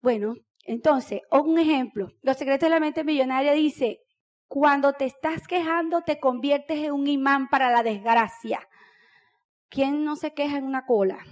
Bueno, 0.00 0.34
entonces, 0.64 1.20
un 1.30 1.58
ejemplo. 1.58 2.12
Los 2.22 2.36
secretos 2.36 2.68
de 2.68 2.74
la 2.74 2.80
mente 2.80 3.04
millonaria 3.04 3.52
dice, 3.52 4.00
cuando 4.46 4.92
te 4.92 5.04
estás 5.04 5.46
quejando, 5.46 6.02
te 6.02 6.18
conviertes 6.18 6.78
en 6.78 6.92
un 6.92 7.06
imán 7.06 7.48
para 7.48 7.70
la 7.70 7.82
desgracia. 7.82 8.60
¿Quién 9.70 10.04
no 10.04 10.16
se 10.16 10.34
queja 10.34 10.58
en 10.58 10.64
una 10.64 10.84
cola? 10.84 11.24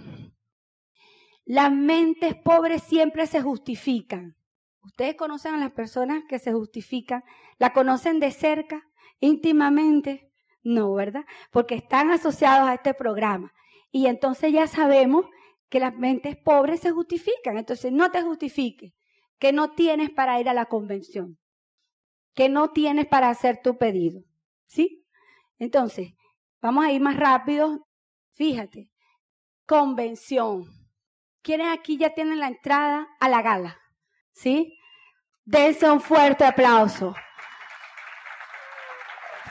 Las 1.45 1.71
mentes 1.71 2.35
pobres 2.35 2.81
siempre 2.83 3.27
se 3.27 3.41
justifican. 3.41 4.35
Ustedes 4.83 5.15
conocen 5.15 5.53
a 5.53 5.57
las 5.57 5.71
personas 5.71 6.23
que 6.27 6.39
se 6.39 6.53
justifican. 6.53 7.23
¿La 7.57 7.73
conocen 7.73 8.19
de 8.19 8.31
cerca, 8.31 8.87
íntimamente? 9.19 10.31
No, 10.63 10.93
¿verdad? 10.93 11.25
Porque 11.51 11.75
están 11.75 12.11
asociados 12.11 12.67
a 12.67 12.73
este 12.73 12.93
programa. 12.93 13.53
Y 13.91 14.07
entonces 14.07 14.53
ya 14.53 14.67
sabemos 14.67 15.25
que 15.69 15.79
las 15.79 15.95
mentes 15.95 16.37
pobres 16.37 16.79
se 16.79 16.91
justifican. 16.91 17.57
Entonces 17.57 17.91
no 17.91 18.09
te 18.09 18.21
justifiques, 18.23 18.93
que 19.37 19.51
no 19.51 19.71
tienes 19.71 20.09
para 20.09 20.39
ir 20.39 20.49
a 20.49 20.53
la 20.53 20.65
convención 20.65 21.37
que 22.39 22.47
no 22.47 22.69
tienes 22.69 23.05
para 23.05 23.29
hacer 23.29 23.61
tu 23.61 23.77
pedido. 23.77 24.23
¿Sí? 24.65 25.05
Entonces, 25.57 26.13
vamos 26.61 26.85
a 26.85 26.91
ir 26.93 27.01
más 27.01 27.17
rápido. 27.17 27.85
Fíjate, 28.39 28.89
convención. 29.65 30.63
¿Quiénes 31.41 31.77
aquí 31.77 31.97
ya 31.97 32.11
tienen 32.11 32.39
la 32.39 32.47
entrada 32.47 33.05
a 33.19 33.27
la 33.27 33.41
gala? 33.41 33.77
¿Sí? 34.31 34.79
Dense 35.43 35.91
un 35.91 35.99
fuerte 35.99 36.45
aplauso. 36.45 37.13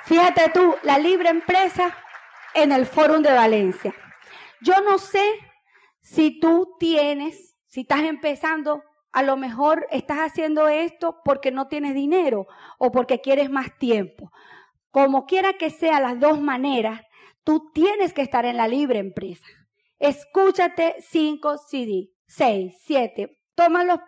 Fíjate 0.05 0.49
tú, 0.55 0.75
la 0.85 0.97
libre 0.99 1.29
empresa 1.29 1.95
en 2.55 2.73
el 2.73 2.87
Fórum 2.87 3.21
de 3.21 3.35
Valencia. 3.35 3.95
Yo 4.63 4.81
no 4.81 4.97
sé 4.97 5.23
si 6.01 6.41
tú 6.41 6.75
tienes, 6.81 7.59
si 7.67 7.83
estás 7.83 8.05
empezando 8.05 8.83
a 9.13 9.23
lo 9.23 9.37
mejor 9.37 9.87
estás 9.91 10.21
haciendo 10.21 10.67
esto 10.67 11.21
porque 11.27 11.51
no 11.51 11.69
tienes 11.69 11.93
dinero 11.93 12.47
o 12.79 12.91
porque 12.91 13.21
quieres 13.21 13.51
más 13.51 13.77
tiempo. 13.77 14.33
Como 14.91 15.27
quiera 15.27 15.53
que 15.59 15.69
sea 15.69 16.01
las 16.01 16.19
dos 16.19 16.41
maneras, 16.41 17.03
tú 17.49 17.71
tienes 17.73 18.13
que 18.13 18.21
estar 18.21 18.45
en 18.45 18.59
la 18.59 18.69
libre 18.69 18.99
empresa. 18.99 19.47
Escúchate 19.99 20.97
cinco 21.01 21.57
CD, 21.57 22.11
seis, 22.27 22.77
siete, 22.85 23.41
tómalos 23.55 24.01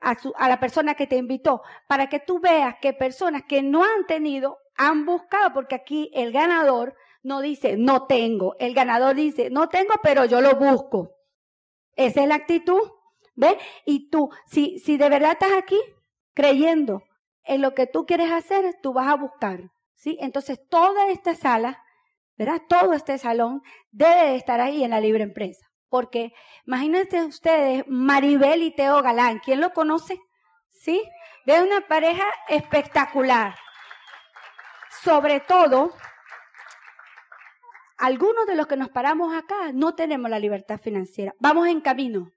a, 0.00 0.48
la 0.48 0.58
persona 0.58 0.96
que 0.96 1.06
te 1.06 1.14
invitó 1.14 1.62
para 1.86 2.08
que 2.08 2.18
tú 2.18 2.40
veas 2.40 2.74
que 2.82 2.92
personas 2.92 3.44
que 3.44 3.62
no 3.62 3.84
han 3.84 4.08
tenido 4.08 4.58
han 4.76 5.06
buscado, 5.06 5.52
porque 5.52 5.76
aquí 5.76 6.10
el 6.14 6.32
ganador 6.32 6.96
no 7.22 7.40
dice 7.40 7.76
no 7.76 8.08
tengo, 8.08 8.56
el 8.58 8.74
ganador 8.74 9.14
dice 9.14 9.50
no 9.50 9.68
tengo, 9.68 9.94
pero 10.02 10.24
yo 10.24 10.40
lo 10.40 10.56
busco. 10.56 11.14
Esa 11.94 12.22
es 12.22 12.28
la 12.28 12.34
actitud 12.34 12.90
¿Ve? 13.36 13.56
Y 13.86 14.10
tú, 14.10 14.30
si, 14.46 14.80
si 14.80 14.96
de 14.96 15.08
verdad 15.08 15.32
estás 15.34 15.52
aquí 15.56 15.78
creyendo 16.34 17.04
en 17.44 17.62
lo 17.62 17.72
que 17.72 17.86
tú 17.86 18.04
quieres 18.04 18.32
hacer, 18.32 18.64
tú 18.82 18.92
vas 18.92 19.06
a 19.06 19.14
buscar. 19.14 19.70
¿Sí? 19.94 20.18
Entonces, 20.20 20.58
toda 20.68 21.08
esta 21.08 21.36
sala, 21.36 21.80
¿verdad? 22.40 22.62
Todo 22.68 22.94
este 22.94 23.18
salón 23.18 23.62
debe 23.90 24.30
de 24.30 24.36
estar 24.36 24.60
ahí 24.60 24.82
en 24.82 24.90
la 24.90 25.00
libre 25.00 25.22
empresa. 25.22 25.66
Porque 25.88 26.32
imagínense 26.66 27.22
ustedes, 27.24 27.84
Maribel 27.86 28.62
y 28.62 28.74
Teo 28.74 29.02
Galán, 29.02 29.40
¿quién 29.44 29.60
lo 29.60 29.72
conoce? 29.72 30.18
¿Sí? 30.70 31.02
De 31.46 31.62
una 31.62 31.82
pareja 31.82 32.24
espectacular. 32.48 33.54
Sobre 35.02 35.40
todo, 35.40 35.92
algunos 37.98 38.46
de 38.46 38.56
los 38.56 38.66
que 38.66 38.76
nos 38.76 38.88
paramos 38.88 39.34
acá 39.34 39.72
no 39.72 39.94
tenemos 39.94 40.30
la 40.30 40.38
libertad 40.38 40.80
financiera. 40.80 41.34
Vamos 41.38 41.68
en 41.68 41.80
camino 41.80 42.32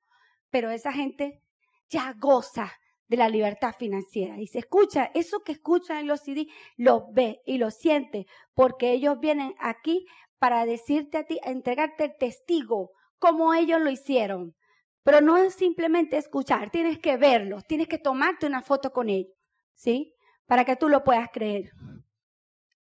pero 0.54 0.70
esa 0.70 0.94
gente 0.94 1.42
ya 1.90 2.14
goza 2.16 2.72
de 3.14 3.18
la 3.18 3.30
libertad 3.30 3.76
financiera. 3.78 4.40
Y 4.40 4.48
se 4.48 4.58
escucha, 4.58 5.12
eso 5.14 5.44
que 5.44 5.52
escuchan 5.52 5.98
en 5.98 6.08
los 6.08 6.22
CD, 6.22 6.48
lo 6.78 7.12
ve 7.12 7.44
y 7.46 7.60
lo 7.60 7.70
siente, 7.70 8.26
porque 8.56 8.92
ellos 8.92 9.20
vienen 9.20 9.54
aquí 9.60 10.08
para 10.40 10.66
decirte 10.66 11.20
a 11.20 11.24
ti, 11.24 11.40
entregarte 11.44 12.06
el 12.06 12.18
testigo, 12.18 12.90
como 13.20 13.54
ellos 13.54 13.80
lo 13.82 13.92
hicieron. 13.92 14.56
Pero 15.04 15.22
no 15.22 15.38
es 15.38 15.54
simplemente 15.54 16.18
escuchar, 16.18 16.72
tienes 16.72 16.98
que 16.98 17.18
verlos, 17.18 17.68
tienes 17.68 17.88
que 17.88 18.00
tomarte 18.00 18.48
una 18.48 18.64
foto 18.64 18.92
con 18.92 19.10
ellos, 19.10 19.32
¿sí? 19.76 20.16
Para 20.48 20.66
que 20.66 20.76
tú 20.76 20.90
lo 20.90 21.04
puedas 21.04 21.30
creer. 21.32 21.70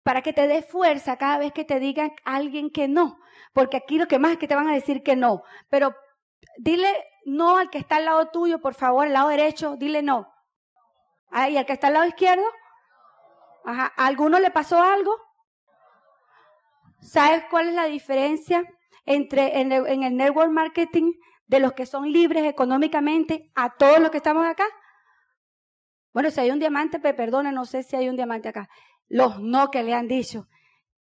Para 0.01 0.23
que 0.23 0.33
te 0.33 0.47
dé 0.47 0.63
fuerza 0.63 1.17
cada 1.17 1.37
vez 1.37 1.53
que 1.53 1.63
te 1.63 1.79
digan 1.79 2.11
alguien 2.25 2.71
que 2.71 2.87
no. 2.87 3.19
Porque 3.53 3.77
aquí 3.77 3.99
lo 3.99 4.07
que 4.07 4.17
más 4.17 4.31
es 4.31 4.37
que 4.39 4.47
te 4.47 4.55
van 4.55 4.67
a 4.67 4.73
decir 4.73 5.03
que 5.03 5.15
no. 5.15 5.43
Pero 5.69 5.93
dile 6.57 6.89
no 7.27 7.57
al 7.57 7.69
que 7.69 7.77
está 7.77 7.97
al 7.97 8.05
lado 8.05 8.29
tuyo, 8.29 8.59
por 8.59 8.73
favor, 8.73 9.05
al 9.05 9.13
lado 9.13 9.27
derecho, 9.27 9.75
dile 9.75 10.01
no. 10.01 10.33
¿Y 11.31 11.57
al 11.57 11.65
que 11.65 11.73
está 11.73 11.87
al 11.87 11.93
lado 11.93 12.05
izquierdo? 12.05 12.45
Ajá. 13.65 13.93
¿A 13.97 14.07
alguno 14.07 14.39
le 14.39 14.49
pasó 14.49 14.81
algo? 14.81 15.13
¿Sabes 17.01 17.43
cuál 17.49 17.67
es 17.67 17.75
la 17.75 17.85
diferencia 17.85 18.63
entre 19.05 19.59
en 19.59 19.73
el, 19.73 20.15
network 20.15 20.51
marketing 20.51 21.11
de 21.47 21.59
los 21.59 21.73
que 21.73 21.85
son 21.85 22.09
libres 22.11 22.45
económicamente 22.45 23.51
a 23.55 23.75
todos 23.75 23.99
los 23.99 24.09
que 24.09 24.17
estamos 24.17 24.45
acá? 24.45 24.65
Bueno, 26.13 26.31
si 26.31 26.39
hay 26.39 26.51
un 26.51 26.59
diamante, 26.59 26.97
me 26.97 27.13
perdone, 27.13 27.51
no 27.51 27.65
sé 27.65 27.83
si 27.83 27.97
hay 27.97 28.07
un 28.07 28.15
diamante 28.15 28.47
acá. 28.47 28.69
Los 29.09 29.39
no 29.39 29.69
que 29.69 29.83
le 29.83 29.93
han 29.93 30.07
dicho 30.07 30.47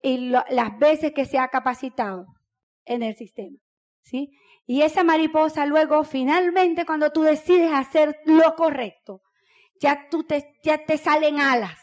y 0.01 0.19
las 0.29 0.79
veces 0.79 1.13
que 1.13 1.25
se 1.25 1.39
ha 1.39 1.49
capacitado 1.49 2.27
en 2.85 3.03
el 3.03 3.17
sistema, 3.17 3.59
¿sí? 4.03 4.31
Y 4.67 4.83
esa 4.83 5.05
mariposa 5.05 5.67
luego, 5.67 6.05
finalmente, 6.05 6.87
cuando 6.87 7.13
tú 7.13 7.23
decides 7.23 7.73
hacer 7.73 8.21
lo 8.25 8.55
correcto, 8.57 9.23
ya 9.81 10.09
tú 10.09 10.25
te, 10.25 10.59
ya 10.63 10.85
te 10.85 10.97
salen 10.97 11.39
alas 11.39 11.79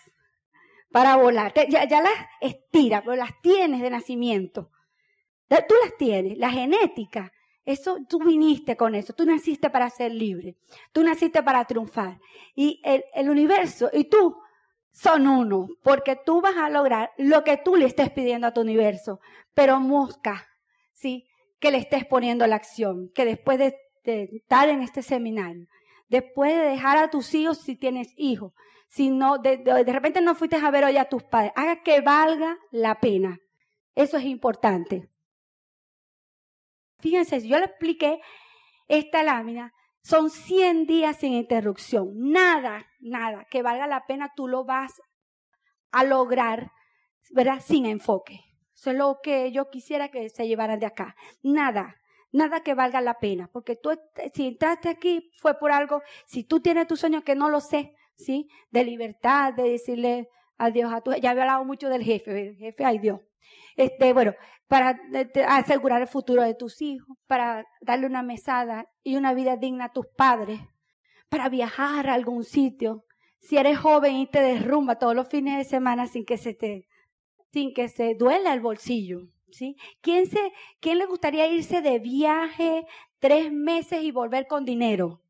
para 0.91 1.15
volar. 1.15 1.53
ya, 1.69 1.88
ya 1.88 2.01
las 2.01 2.13
estiras, 2.41 3.01
pero 3.03 3.15
las 3.15 3.39
tienes 3.41 3.81
de 3.81 3.89
nacimiento. 3.89 4.71
Tú 5.47 5.75
las 5.83 5.97
tienes, 5.97 6.38
la 6.38 6.50
genética. 6.50 7.31
Eso, 7.65 7.97
tú 8.09 8.19
viniste 8.19 8.75
con 8.75 8.95
eso, 8.95 9.13
tú 9.13 9.25
naciste 9.25 9.69
para 9.69 9.89
ser 9.89 10.11
libre, 10.11 10.57
tú 10.91 11.03
naciste 11.03 11.43
para 11.43 11.65
triunfar. 11.65 12.19
Y 12.55 12.81
el, 12.83 13.03
el 13.13 13.29
universo 13.29 13.89
y 13.93 14.05
tú 14.05 14.35
son 14.91 15.27
uno, 15.27 15.67
porque 15.83 16.15
tú 16.15 16.41
vas 16.41 16.57
a 16.57 16.69
lograr 16.69 17.11
lo 17.17 17.43
que 17.43 17.57
tú 17.57 17.75
le 17.75 17.85
estés 17.85 18.09
pidiendo 18.09 18.47
a 18.47 18.53
tu 18.53 18.61
universo. 18.61 19.19
Pero 19.53 19.79
busca, 19.79 20.47
¿sí? 20.93 21.27
Que 21.61 21.71
le 21.71 21.77
estés 21.77 22.05
poniendo 22.05 22.45
la 22.45 22.57
acción, 22.57 23.09
que 23.15 23.23
después 23.23 23.57
de, 23.57 23.77
estar 24.03 24.67
en 24.67 24.81
este 24.81 25.01
seminario, 25.01 25.67
después 26.09 26.53
de 26.53 26.63
dejar 26.63 26.97
a 26.97 27.09
tus 27.09 27.33
hijos 27.33 27.59
si 27.59 27.77
tienes 27.77 28.13
hijos, 28.17 28.51
si 28.89 29.09
no, 29.09 29.37
de, 29.37 29.85
repente 29.85 30.19
no 30.19 30.35
fuiste 30.35 30.57
a 30.57 30.71
ver 30.71 30.83
hoy 30.83 30.97
a 30.97 31.07
tus 31.07 31.23
padres, 31.23 31.53
haga 31.55 31.81
que 31.81 32.01
valga 32.01 32.57
la 32.71 32.99
pena. 32.99 33.39
Eso 33.95 34.17
es 34.17 34.25
importante. 34.25 35.09
Fíjense, 36.99 37.47
yo 37.47 37.57
le 37.57 37.65
expliqué 37.65 38.19
esta 38.89 39.23
lámina, 39.23 39.73
son 40.03 40.29
100 40.29 40.87
días 40.87 41.17
sin 41.17 41.33
interrupción. 41.33 42.09
Nada, 42.15 42.85
nada 42.99 43.45
que 43.49 43.61
valga 43.61 43.87
la 43.87 44.05
pena 44.07 44.33
tú 44.35 44.47
lo 44.47 44.65
vas 44.65 45.01
a 45.91 46.03
lograr, 46.03 46.71
¿verdad? 47.29 47.61
Sin 47.61 47.85
enfoque. 47.85 48.50
Lo 48.85 49.19
que 49.21 49.51
yo 49.51 49.69
quisiera 49.69 50.09
que 50.09 50.29
se 50.29 50.47
llevaran 50.47 50.79
de 50.79 50.88
acá. 50.88 51.15
Nada, 51.43 51.95
nada 52.31 52.61
que 52.61 52.73
valga 52.73 53.01
la 53.01 53.19
pena. 53.19 53.50
Porque 53.51 53.75
tú, 53.75 53.91
si 54.33 54.47
entraste 54.47 54.89
aquí, 54.89 55.31
fue 55.39 55.57
por 55.59 55.71
algo. 55.71 56.01
Si 56.25 56.43
tú 56.43 56.59
tienes 56.61 56.88
tu 56.88 56.95
sueño, 56.95 57.23
que 57.23 57.35
no 57.35 57.50
lo 57.50 57.61
sé, 57.61 57.95
¿sí? 58.15 58.50
De 58.71 58.83
libertad, 58.83 59.53
de 59.53 59.69
decirle 59.69 60.29
adiós 60.57 60.91
a 60.93 61.01
tu. 61.01 61.11
Ya 61.13 61.31
había 61.31 61.43
hablado 61.43 61.65
mucho 61.65 61.89
del 61.89 62.03
jefe, 62.03 62.50
el 62.50 62.55
jefe, 62.55 62.85
ay 62.85 63.00
Dios. 63.00 63.19
Este, 63.75 64.13
bueno, 64.13 64.33
para 64.67 65.00
asegurar 65.47 66.01
el 66.01 66.07
futuro 66.07 66.43
de 66.43 66.55
tus 66.55 66.81
hijos, 66.81 67.17
para 67.27 67.65
darle 67.81 68.05
una 68.05 68.23
mesada 68.23 68.85
y 69.03 69.15
una 69.15 69.33
vida 69.33 69.57
digna 69.57 69.85
a 69.85 69.91
tus 69.91 70.07
padres, 70.15 70.59
para 71.29 71.50
viajar 71.50 72.09
a 72.09 72.13
algún 72.13 72.44
sitio. 72.44 73.05
Si 73.39 73.57
eres 73.57 73.79
joven 73.79 74.15
y 74.17 74.27
te 74.27 74.41
derrumba 74.41 75.00
todos 75.00 75.15
los 75.15 75.27
fines 75.27 75.57
de 75.57 75.63
semana 75.63 76.05
sin 76.05 76.25
que 76.25 76.37
se 76.37 76.53
te, 76.53 76.87
sin 77.51 77.74
que 77.74 77.90
se 77.90 78.16
duela 78.16 78.53
el 78.53 78.61
bolsillo. 78.61 79.27
¿Sí? 79.51 79.75
¿Quién, 80.00 80.27
se, 80.27 80.53
¿Quién 80.79 80.98
le 80.98 81.05
gustaría 81.05 81.46
irse 81.48 81.81
de 81.81 82.00
viaje 82.00 82.85
tres 83.20 83.51
meses 83.51 84.01
y 84.01 84.11
volver 84.11 84.48
con 84.48 84.64
dinero? 84.64 85.22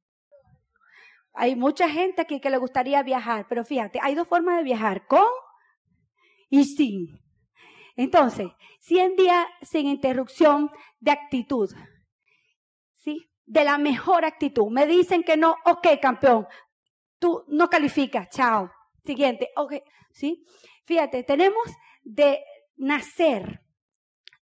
Hay 1.34 1.56
mucha 1.56 1.90
gente 1.90 2.22
aquí 2.22 2.40
que 2.40 2.52
le 2.52 2.58
gustaría 2.58 3.02
viajar, 3.02 3.48
pero 3.50 3.66
fíjate, 3.66 4.00
hay 4.02 4.14
dos 4.14 4.28
formas 4.28 4.58
de 4.58 4.64
viajar, 4.64 5.08
con 5.08 5.26
y 6.50 6.66
sin. 6.66 7.20
Entonces, 7.96 8.48
100 8.82 9.16
días 9.16 9.46
sin 9.62 9.88
interrupción 9.88 10.70
de 11.00 11.12
actitud. 11.12 11.72
¿Sí? 12.96 13.30
De 13.46 13.64
la 13.64 13.78
mejor 13.78 14.26
actitud. 14.26 14.70
Me 14.70 14.86
dicen 14.86 15.24
que 15.24 15.38
no, 15.38 15.56
ok, 15.66 15.88
campeón. 16.02 16.48
Tú 17.18 17.44
no 17.48 17.70
calificas, 17.70 18.30
chao. 18.30 18.70
Siguiente, 19.04 19.50
ok. 19.56 19.76
¿Sí? 20.12 20.46
Fíjate, 20.86 21.24
tenemos 21.24 21.64
de 22.02 22.44
nacer. 22.76 23.62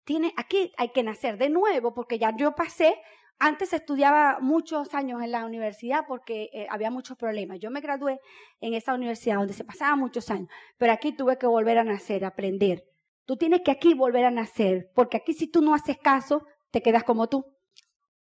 Tiene, 0.04 0.34
aquí 0.38 0.72
hay 0.78 0.90
que 0.90 1.04
nacer 1.04 1.38
de 1.38 1.50
nuevo, 1.50 1.94
porque 1.94 2.20
ya 2.20 2.36
yo 2.36 2.54
pasé 2.56 2.96
antes 3.38 3.74
estudiaba 3.74 4.40
muchos 4.40 4.94
años 4.94 5.22
en 5.22 5.32
la 5.32 5.46
universidad 5.46 6.06
porque 6.08 6.50
eh, 6.54 6.68
había 6.70 6.90
muchos 6.90 7.18
problemas. 7.18 7.60
Yo 7.60 7.70
me 7.70 7.82
gradué 7.82 8.20
en 8.62 8.74
esa 8.74 8.94
universidad 8.94 9.38
donde 9.38 9.54
se 9.54 9.66
pasaba 9.66 9.96
muchos 9.96 10.30
años, 10.32 10.48
pero 10.78 10.94
aquí 10.94 11.12
tuve 11.12 11.38
que 11.38 11.48
volver 11.48 11.78
a 11.78 11.84
nacer, 11.84 12.24
aprender. 12.24 12.86
Tú 13.26 13.36
tienes 13.36 13.62
que 13.62 13.72
aquí 13.72 13.94
volver 13.94 14.24
a 14.26 14.32
nacer, 14.32 14.90
porque 14.96 15.18
aquí 15.18 15.34
si 15.34 15.48
tú 15.48 15.62
no 15.62 15.74
haces 15.74 15.98
caso, 15.98 16.46
te 16.72 16.82
quedas 16.82 17.04
como 17.04 17.28
tú, 17.28 17.46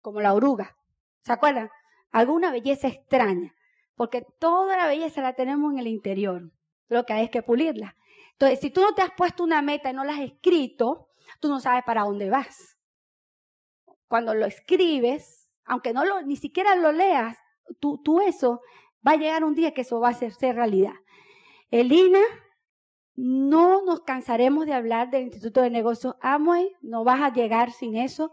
como 0.01 0.19
la 0.19 0.33
oruga. 0.33 0.75
¿Se 1.23 1.31
acuerdan? 1.31 1.69
Alguna 2.11 2.51
belleza 2.51 2.87
extraña, 2.87 3.53
porque 3.95 4.25
toda 4.39 4.75
la 4.75 4.87
belleza 4.87 5.21
la 5.21 5.33
tenemos 5.33 5.71
en 5.71 5.79
el 5.79 5.87
interior. 5.87 6.51
Lo 6.87 7.05
que 7.05 7.13
hay 7.13 7.25
es 7.25 7.29
que 7.29 7.43
pulirla. 7.43 7.95
Entonces, 8.39 8.61
si 8.61 8.69
tú 8.69 8.79
no 8.79 8.93
te 8.93 9.01
has 9.01 9.11
puesto 9.17 9.43
una 9.43 9.61
meta 9.61 9.89
y 9.89 9.93
no 9.93 10.05
la 10.05 10.13
has 10.13 10.21
escrito, 10.21 11.09
tú 11.41 11.49
no 11.49 11.59
sabes 11.59 11.83
para 11.83 12.03
dónde 12.03 12.29
vas. 12.29 12.79
Cuando 14.07 14.33
lo 14.33 14.45
escribes, 14.45 15.51
aunque 15.65 15.91
no 15.91 16.05
lo, 16.05 16.21
ni 16.21 16.37
siquiera 16.37 16.73
lo 16.77 16.93
leas, 16.93 17.37
tú, 17.81 18.21
eso, 18.21 18.61
va 19.05 19.11
a 19.11 19.17
llegar 19.17 19.43
un 19.43 19.55
día 19.55 19.73
que 19.73 19.81
eso 19.81 19.99
va 19.99 20.09
a 20.09 20.13
ser, 20.13 20.31
ser 20.31 20.55
realidad. 20.55 20.93
Elina 21.69 22.21
no 23.17 23.83
nos 23.83 24.03
cansaremos 24.03 24.65
de 24.65 24.73
hablar 24.73 25.09
del 25.09 25.23
Instituto 25.23 25.61
de 25.61 25.69
Negocios 25.69 26.15
Amway, 26.21 26.77
no 26.81 27.03
vas 27.03 27.19
a 27.19 27.33
llegar 27.33 27.73
sin 27.73 27.97
eso. 27.97 28.31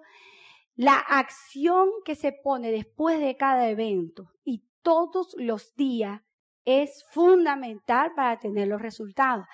La 0.77 0.99
acción 0.99 1.88
que 2.05 2.14
se 2.14 2.31
pone 2.31 2.71
después 2.71 3.19
de 3.19 3.37
cada 3.37 3.69
evento 3.69 4.31
y 4.45 4.62
todos 4.83 5.35
los 5.37 5.75
días 5.75 6.23
es 6.64 7.05
fundamental 7.11 8.12
para 8.14 8.38
tener 8.38 8.69
los 8.69 8.81
resultados. 8.81 9.47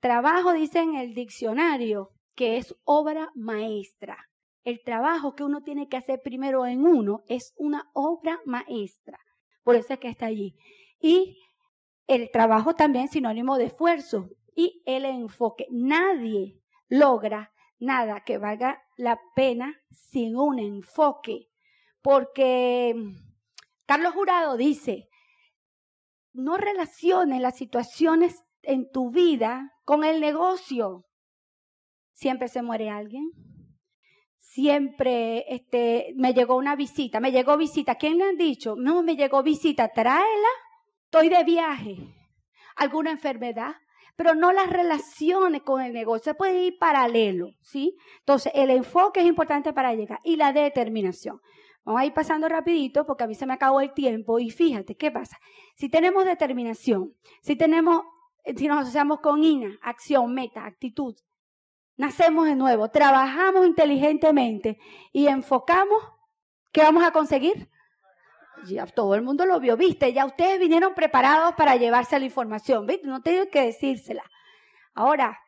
Trabajo 0.00 0.52
dice 0.52 0.80
en 0.80 0.94
el 0.94 1.14
diccionario 1.14 2.10
que 2.34 2.56
es 2.56 2.74
obra 2.84 3.30
maestra. 3.34 4.16
El 4.62 4.80
trabajo 4.84 5.34
que 5.34 5.42
uno 5.44 5.62
tiene 5.62 5.88
que 5.88 5.96
hacer 5.96 6.20
primero 6.22 6.66
en 6.66 6.86
uno 6.86 7.24
es 7.26 7.52
una 7.56 7.90
obra 7.94 8.40
maestra. 8.44 9.18
Por 9.64 9.74
eso 9.74 9.94
es 9.94 9.98
que 9.98 10.08
está 10.08 10.26
allí. 10.26 10.54
Y 11.00 11.38
el 12.06 12.30
trabajo 12.30 12.74
también 12.74 13.08
sinónimo 13.08 13.58
de 13.58 13.66
esfuerzo 13.66 14.28
y 14.54 14.82
el 14.86 15.04
enfoque. 15.04 15.66
Nadie 15.70 16.60
logra 16.88 17.52
nada 17.78 18.22
que 18.24 18.38
valga 18.38 18.82
la 18.96 19.20
pena 19.34 19.74
sin 19.90 20.36
un 20.36 20.58
enfoque. 20.58 21.48
Porque 22.02 22.94
Carlos 23.86 24.14
Jurado 24.14 24.56
dice, 24.56 25.08
no 26.32 26.56
relaciones 26.56 27.40
las 27.40 27.56
situaciones 27.56 28.44
en 28.62 28.90
tu 28.90 29.10
vida 29.10 29.72
con 29.84 30.04
el 30.04 30.20
negocio. 30.20 31.04
Siempre 32.12 32.48
se 32.48 32.62
muere 32.62 32.90
alguien. 32.90 33.30
Siempre 34.38 35.44
este, 35.54 36.14
me 36.16 36.32
llegó 36.32 36.56
una 36.56 36.74
visita, 36.74 37.20
me 37.20 37.32
llegó 37.32 37.56
visita. 37.56 37.96
¿Quién 37.96 38.18
le 38.18 38.24
han 38.24 38.36
dicho? 38.36 38.74
No, 38.76 39.02
me 39.02 39.16
llegó 39.16 39.42
visita, 39.42 39.88
tráela. 39.88 40.48
Estoy 41.04 41.28
de 41.28 41.44
viaje. 41.44 41.96
¿Alguna 42.76 43.10
enfermedad? 43.10 43.76
pero 44.18 44.34
no 44.34 44.50
las 44.50 44.68
relaciones 44.68 45.62
con 45.62 45.80
el 45.80 45.92
negocio. 45.92 46.32
Se 46.32 46.34
puede 46.34 46.64
ir 46.64 46.78
paralelo, 46.80 47.52
¿sí? 47.60 47.96
Entonces, 48.18 48.50
el 48.52 48.70
enfoque 48.70 49.20
es 49.20 49.26
importante 49.26 49.72
para 49.72 49.94
llegar 49.94 50.18
y 50.24 50.34
la 50.34 50.52
determinación. 50.52 51.40
Vamos 51.84 52.00
a 52.00 52.04
ir 52.04 52.12
pasando 52.12 52.48
rapidito 52.48 53.06
porque 53.06 53.22
a 53.22 53.26
mí 53.28 53.36
se 53.36 53.46
me 53.46 53.54
acabó 53.54 53.80
el 53.80 53.94
tiempo 53.94 54.40
y 54.40 54.50
fíjate, 54.50 54.96
¿qué 54.96 55.12
pasa? 55.12 55.38
Si 55.76 55.88
tenemos 55.88 56.24
determinación, 56.24 57.14
si 57.42 57.54
tenemos, 57.54 58.02
si 58.56 58.68
nos 58.68 58.82
asociamos 58.82 59.20
con 59.20 59.42
INA, 59.44 59.78
acción, 59.82 60.34
meta, 60.34 60.64
actitud, 60.64 61.16
nacemos 61.96 62.46
de 62.46 62.56
nuevo, 62.56 62.90
trabajamos 62.90 63.66
inteligentemente 63.66 64.78
y 65.12 65.26
enfocamos, 65.26 66.02
¿qué 66.72 66.82
vamos 66.82 67.04
a 67.04 67.12
conseguir? 67.12 67.70
Ya 68.66 68.86
todo 68.86 69.14
el 69.14 69.22
mundo 69.22 69.46
lo 69.46 69.60
vio, 69.60 69.76
viste, 69.76 70.12
ya 70.12 70.26
ustedes 70.26 70.58
vinieron 70.58 70.94
preparados 70.94 71.54
para 71.54 71.76
llevarse 71.76 72.18
la 72.18 72.24
información, 72.24 72.86
viste, 72.86 73.06
no 73.06 73.22
tengo 73.22 73.48
que 73.50 73.62
decírsela. 73.62 74.24
Ahora, 74.94 75.38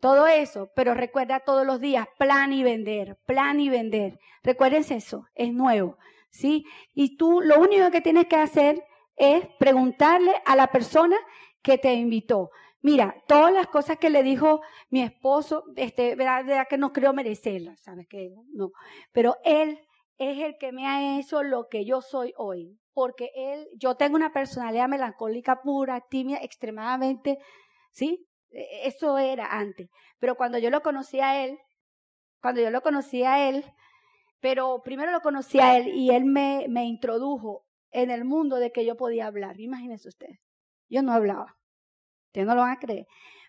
todo 0.00 0.26
eso, 0.26 0.70
pero 0.74 0.94
recuerda 0.94 1.40
todos 1.40 1.66
los 1.66 1.80
días, 1.80 2.06
plan 2.18 2.52
y 2.52 2.62
vender, 2.62 3.18
plan 3.26 3.60
y 3.60 3.68
vender. 3.68 4.18
Recuérdense 4.42 4.96
eso, 4.96 5.26
es 5.34 5.52
nuevo. 5.52 5.98
¿sí? 6.36 6.66
Y 6.94 7.16
tú 7.16 7.40
lo 7.40 7.58
único 7.58 7.90
que 7.90 8.00
tienes 8.00 8.26
que 8.26 8.36
hacer 8.36 8.84
es 9.16 9.46
preguntarle 9.58 10.32
a 10.44 10.54
la 10.56 10.68
persona 10.68 11.16
que 11.66 11.78
te 11.78 11.92
invitó. 11.94 12.50
Mira, 12.80 13.16
todas 13.26 13.52
las 13.52 13.66
cosas 13.66 13.98
que 13.98 14.08
le 14.08 14.22
dijo 14.22 14.60
mi 14.88 15.02
esposo, 15.02 15.64
este, 15.74 16.14
verdad, 16.14 16.68
que 16.70 16.78
no 16.78 16.92
creo 16.92 17.12
merecerlas, 17.12 17.80
¿sabes 17.80 18.06
qué? 18.08 18.30
No, 18.54 18.70
pero 19.10 19.34
él 19.44 19.80
es 20.16 20.38
el 20.38 20.56
que 20.58 20.70
me 20.70 20.86
ha 20.86 21.18
hecho 21.18 21.42
lo 21.42 21.66
que 21.68 21.84
yo 21.84 22.02
soy 22.02 22.32
hoy, 22.36 22.78
porque 22.92 23.30
él, 23.34 23.66
yo 23.76 23.96
tengo 23.96 24.14
una 24.14 24.32
personalidad 24.32 24.86
melancólica 24.86 25.60
pura, 25.60 26.00
timia, 26.08 26.38
extremadamente, 26.40 27.38
¿sí? 27.90 28.24
E, 28.50 28.86
eso 28.86 29.18
era 29.18 29.46
antes, 29.58 29.88
pero 30.20 30.36
cuando 30.36 30.58
yo 30.58 30.70
lo 30.70 30.82
conocí 30.82 31.18
a 31.18 31.44
él, 31.44 31.58
cuando 32.40 32.60
yo 32.60 32.70
lo 32.70 32.80
conocí 32.80 33.24
a 33.24 33.48
él, 33.48 33.64
pero 34.38 34.82
primero 34.84 35.10
lo 35.10 35.20
conocí 35.20 35.58
a 35.58 35.76
él 35.76 35.88
y 35.88 36.10
él 36.10 36.24
me, 36.24 36.66
me 36.68 36.84
introdujo 36.84 37.64
en 37.90 38.12
el 38.12 38.24
mundo 38.24 38.56
de 38.56 38.70
que 38.70 38.84
yo 38.84 38.96
podía 38.96 39.26
hablar. 39.26 39.58
Imagínense 39.58 40.08
ustedes, 40.08 40.38
yo 40.88 41.02
no 41.02 41.12
hablaba, 41.12 41.56
ustedes 42.28 42.46
no 42.46 42.54
lo 42.54 42.62
van 42.62 42.72
a 42.72 42.78
creer, 42.78 43.06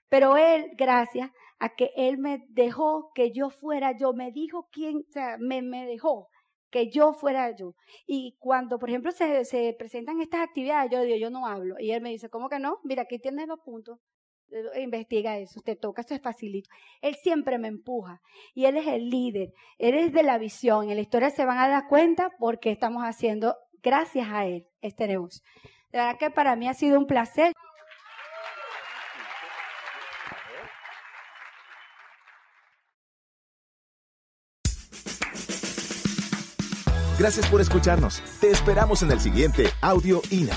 pero 0.10 0.38
él, 0.38 0.72
gracias 0.78 1.32
a 1.60 1.70
que 1.70 1.92
él 1.96 2.18
me 2.18 2.46
dejó 2.50 3.12
que 3.14 3.32
yo 3.32 3.50
fuera 3.50 3.98
yo, 3.98 4.14
me 4.14 4.32
dijo 4.32 4.70
quién, 4.72 4.98
o 4.98 5.12
sea, 5.12 5.38
me, 5.40 5.62
me 5.62 5.86
dejó 5.86 6.30
que 6.70 6.90
yo 6.90 7.14
fuera 7.14 7.56
yo. 7.56 7.76
Y 8.06 8.36
cuando, 8.40 8.78
por 8.78 8.90
ejemplo, 8.90 9.12
se, 9.12 9.46
se, 9.46 9.74
presentan 9.78 10.22
estas 10.22 10.42
actividades, 10.42 10.92
yo 10.92 11.02
digo, 11.02 11.18
yo 11.18 11.30
no 11.30 11.48
hablo. 11.48 11.76
Y 11.80 11.92
él 11.92 12.02
me 12.02 12.10
dice, 12.10 12.30
¿cómo 12.30 12.50
que 12.50 12.60
no? 12.60 12.80
Mira, 12.84 13.04
aquí 13.04 13.20
tienes 13.20 13.48
los 13.48 13.60
puntos. 13.62 14.00
Eh, 14.50 14.82
investiga 14.82 15.38
eso, 15.38 15.62
te 15.62 15.76
toca, 15.76 16.02
esto 16.02 16.14
es 16.14 16.22
facilito. 16.22 16.70
Él 17.02 17.16
siempre 17.16 17.58
me 17.58 17.68
empuja 17.68 18.22
y 18.54 18.66
él 18.66 18.78
es 18.78 18.88
el 18.88 19.10
líder, 19.10 19.52
él 19.78 19.96
es 19.96 20.14
de 20.14 20.24
la 20.24 20.38
visión. 20.38 20.90
En 20.90 20.96
la 20.96 21.02
historia 21.02 21.30
se 21.30 21.46
van 21.46 21.58
a 21.58 21.68
dar 21.68 21.88
cuenta 21.88 22.32
porque 22.40 22.72
estamos 22.72 23.04
haciendo, 23.04 23.56
gracias 23.84 24.28
a 24.30 24.46
él, 24.46 24.68
este 24.82 25.08
negocio. 25.08 25.42
De 25.98 26.16
que 26.20 26.30
para 26.30 26.56
mí 26.56 26.70
ha 26.70 26.76
sido 26.76 27.00
un 27.00 27.08
placer. 27.08 27.54
Gracias 37.18 37.48
por 37.48 37.62
escucharnos. 37.62 38.22
Te 38.40 38.52
esperamos 38.52 39.02
en 39.02 39.10
el 39.10 39.20
siguiente 39.20 39.72
Audio 39.82 40.22
INA. 40.30 40.54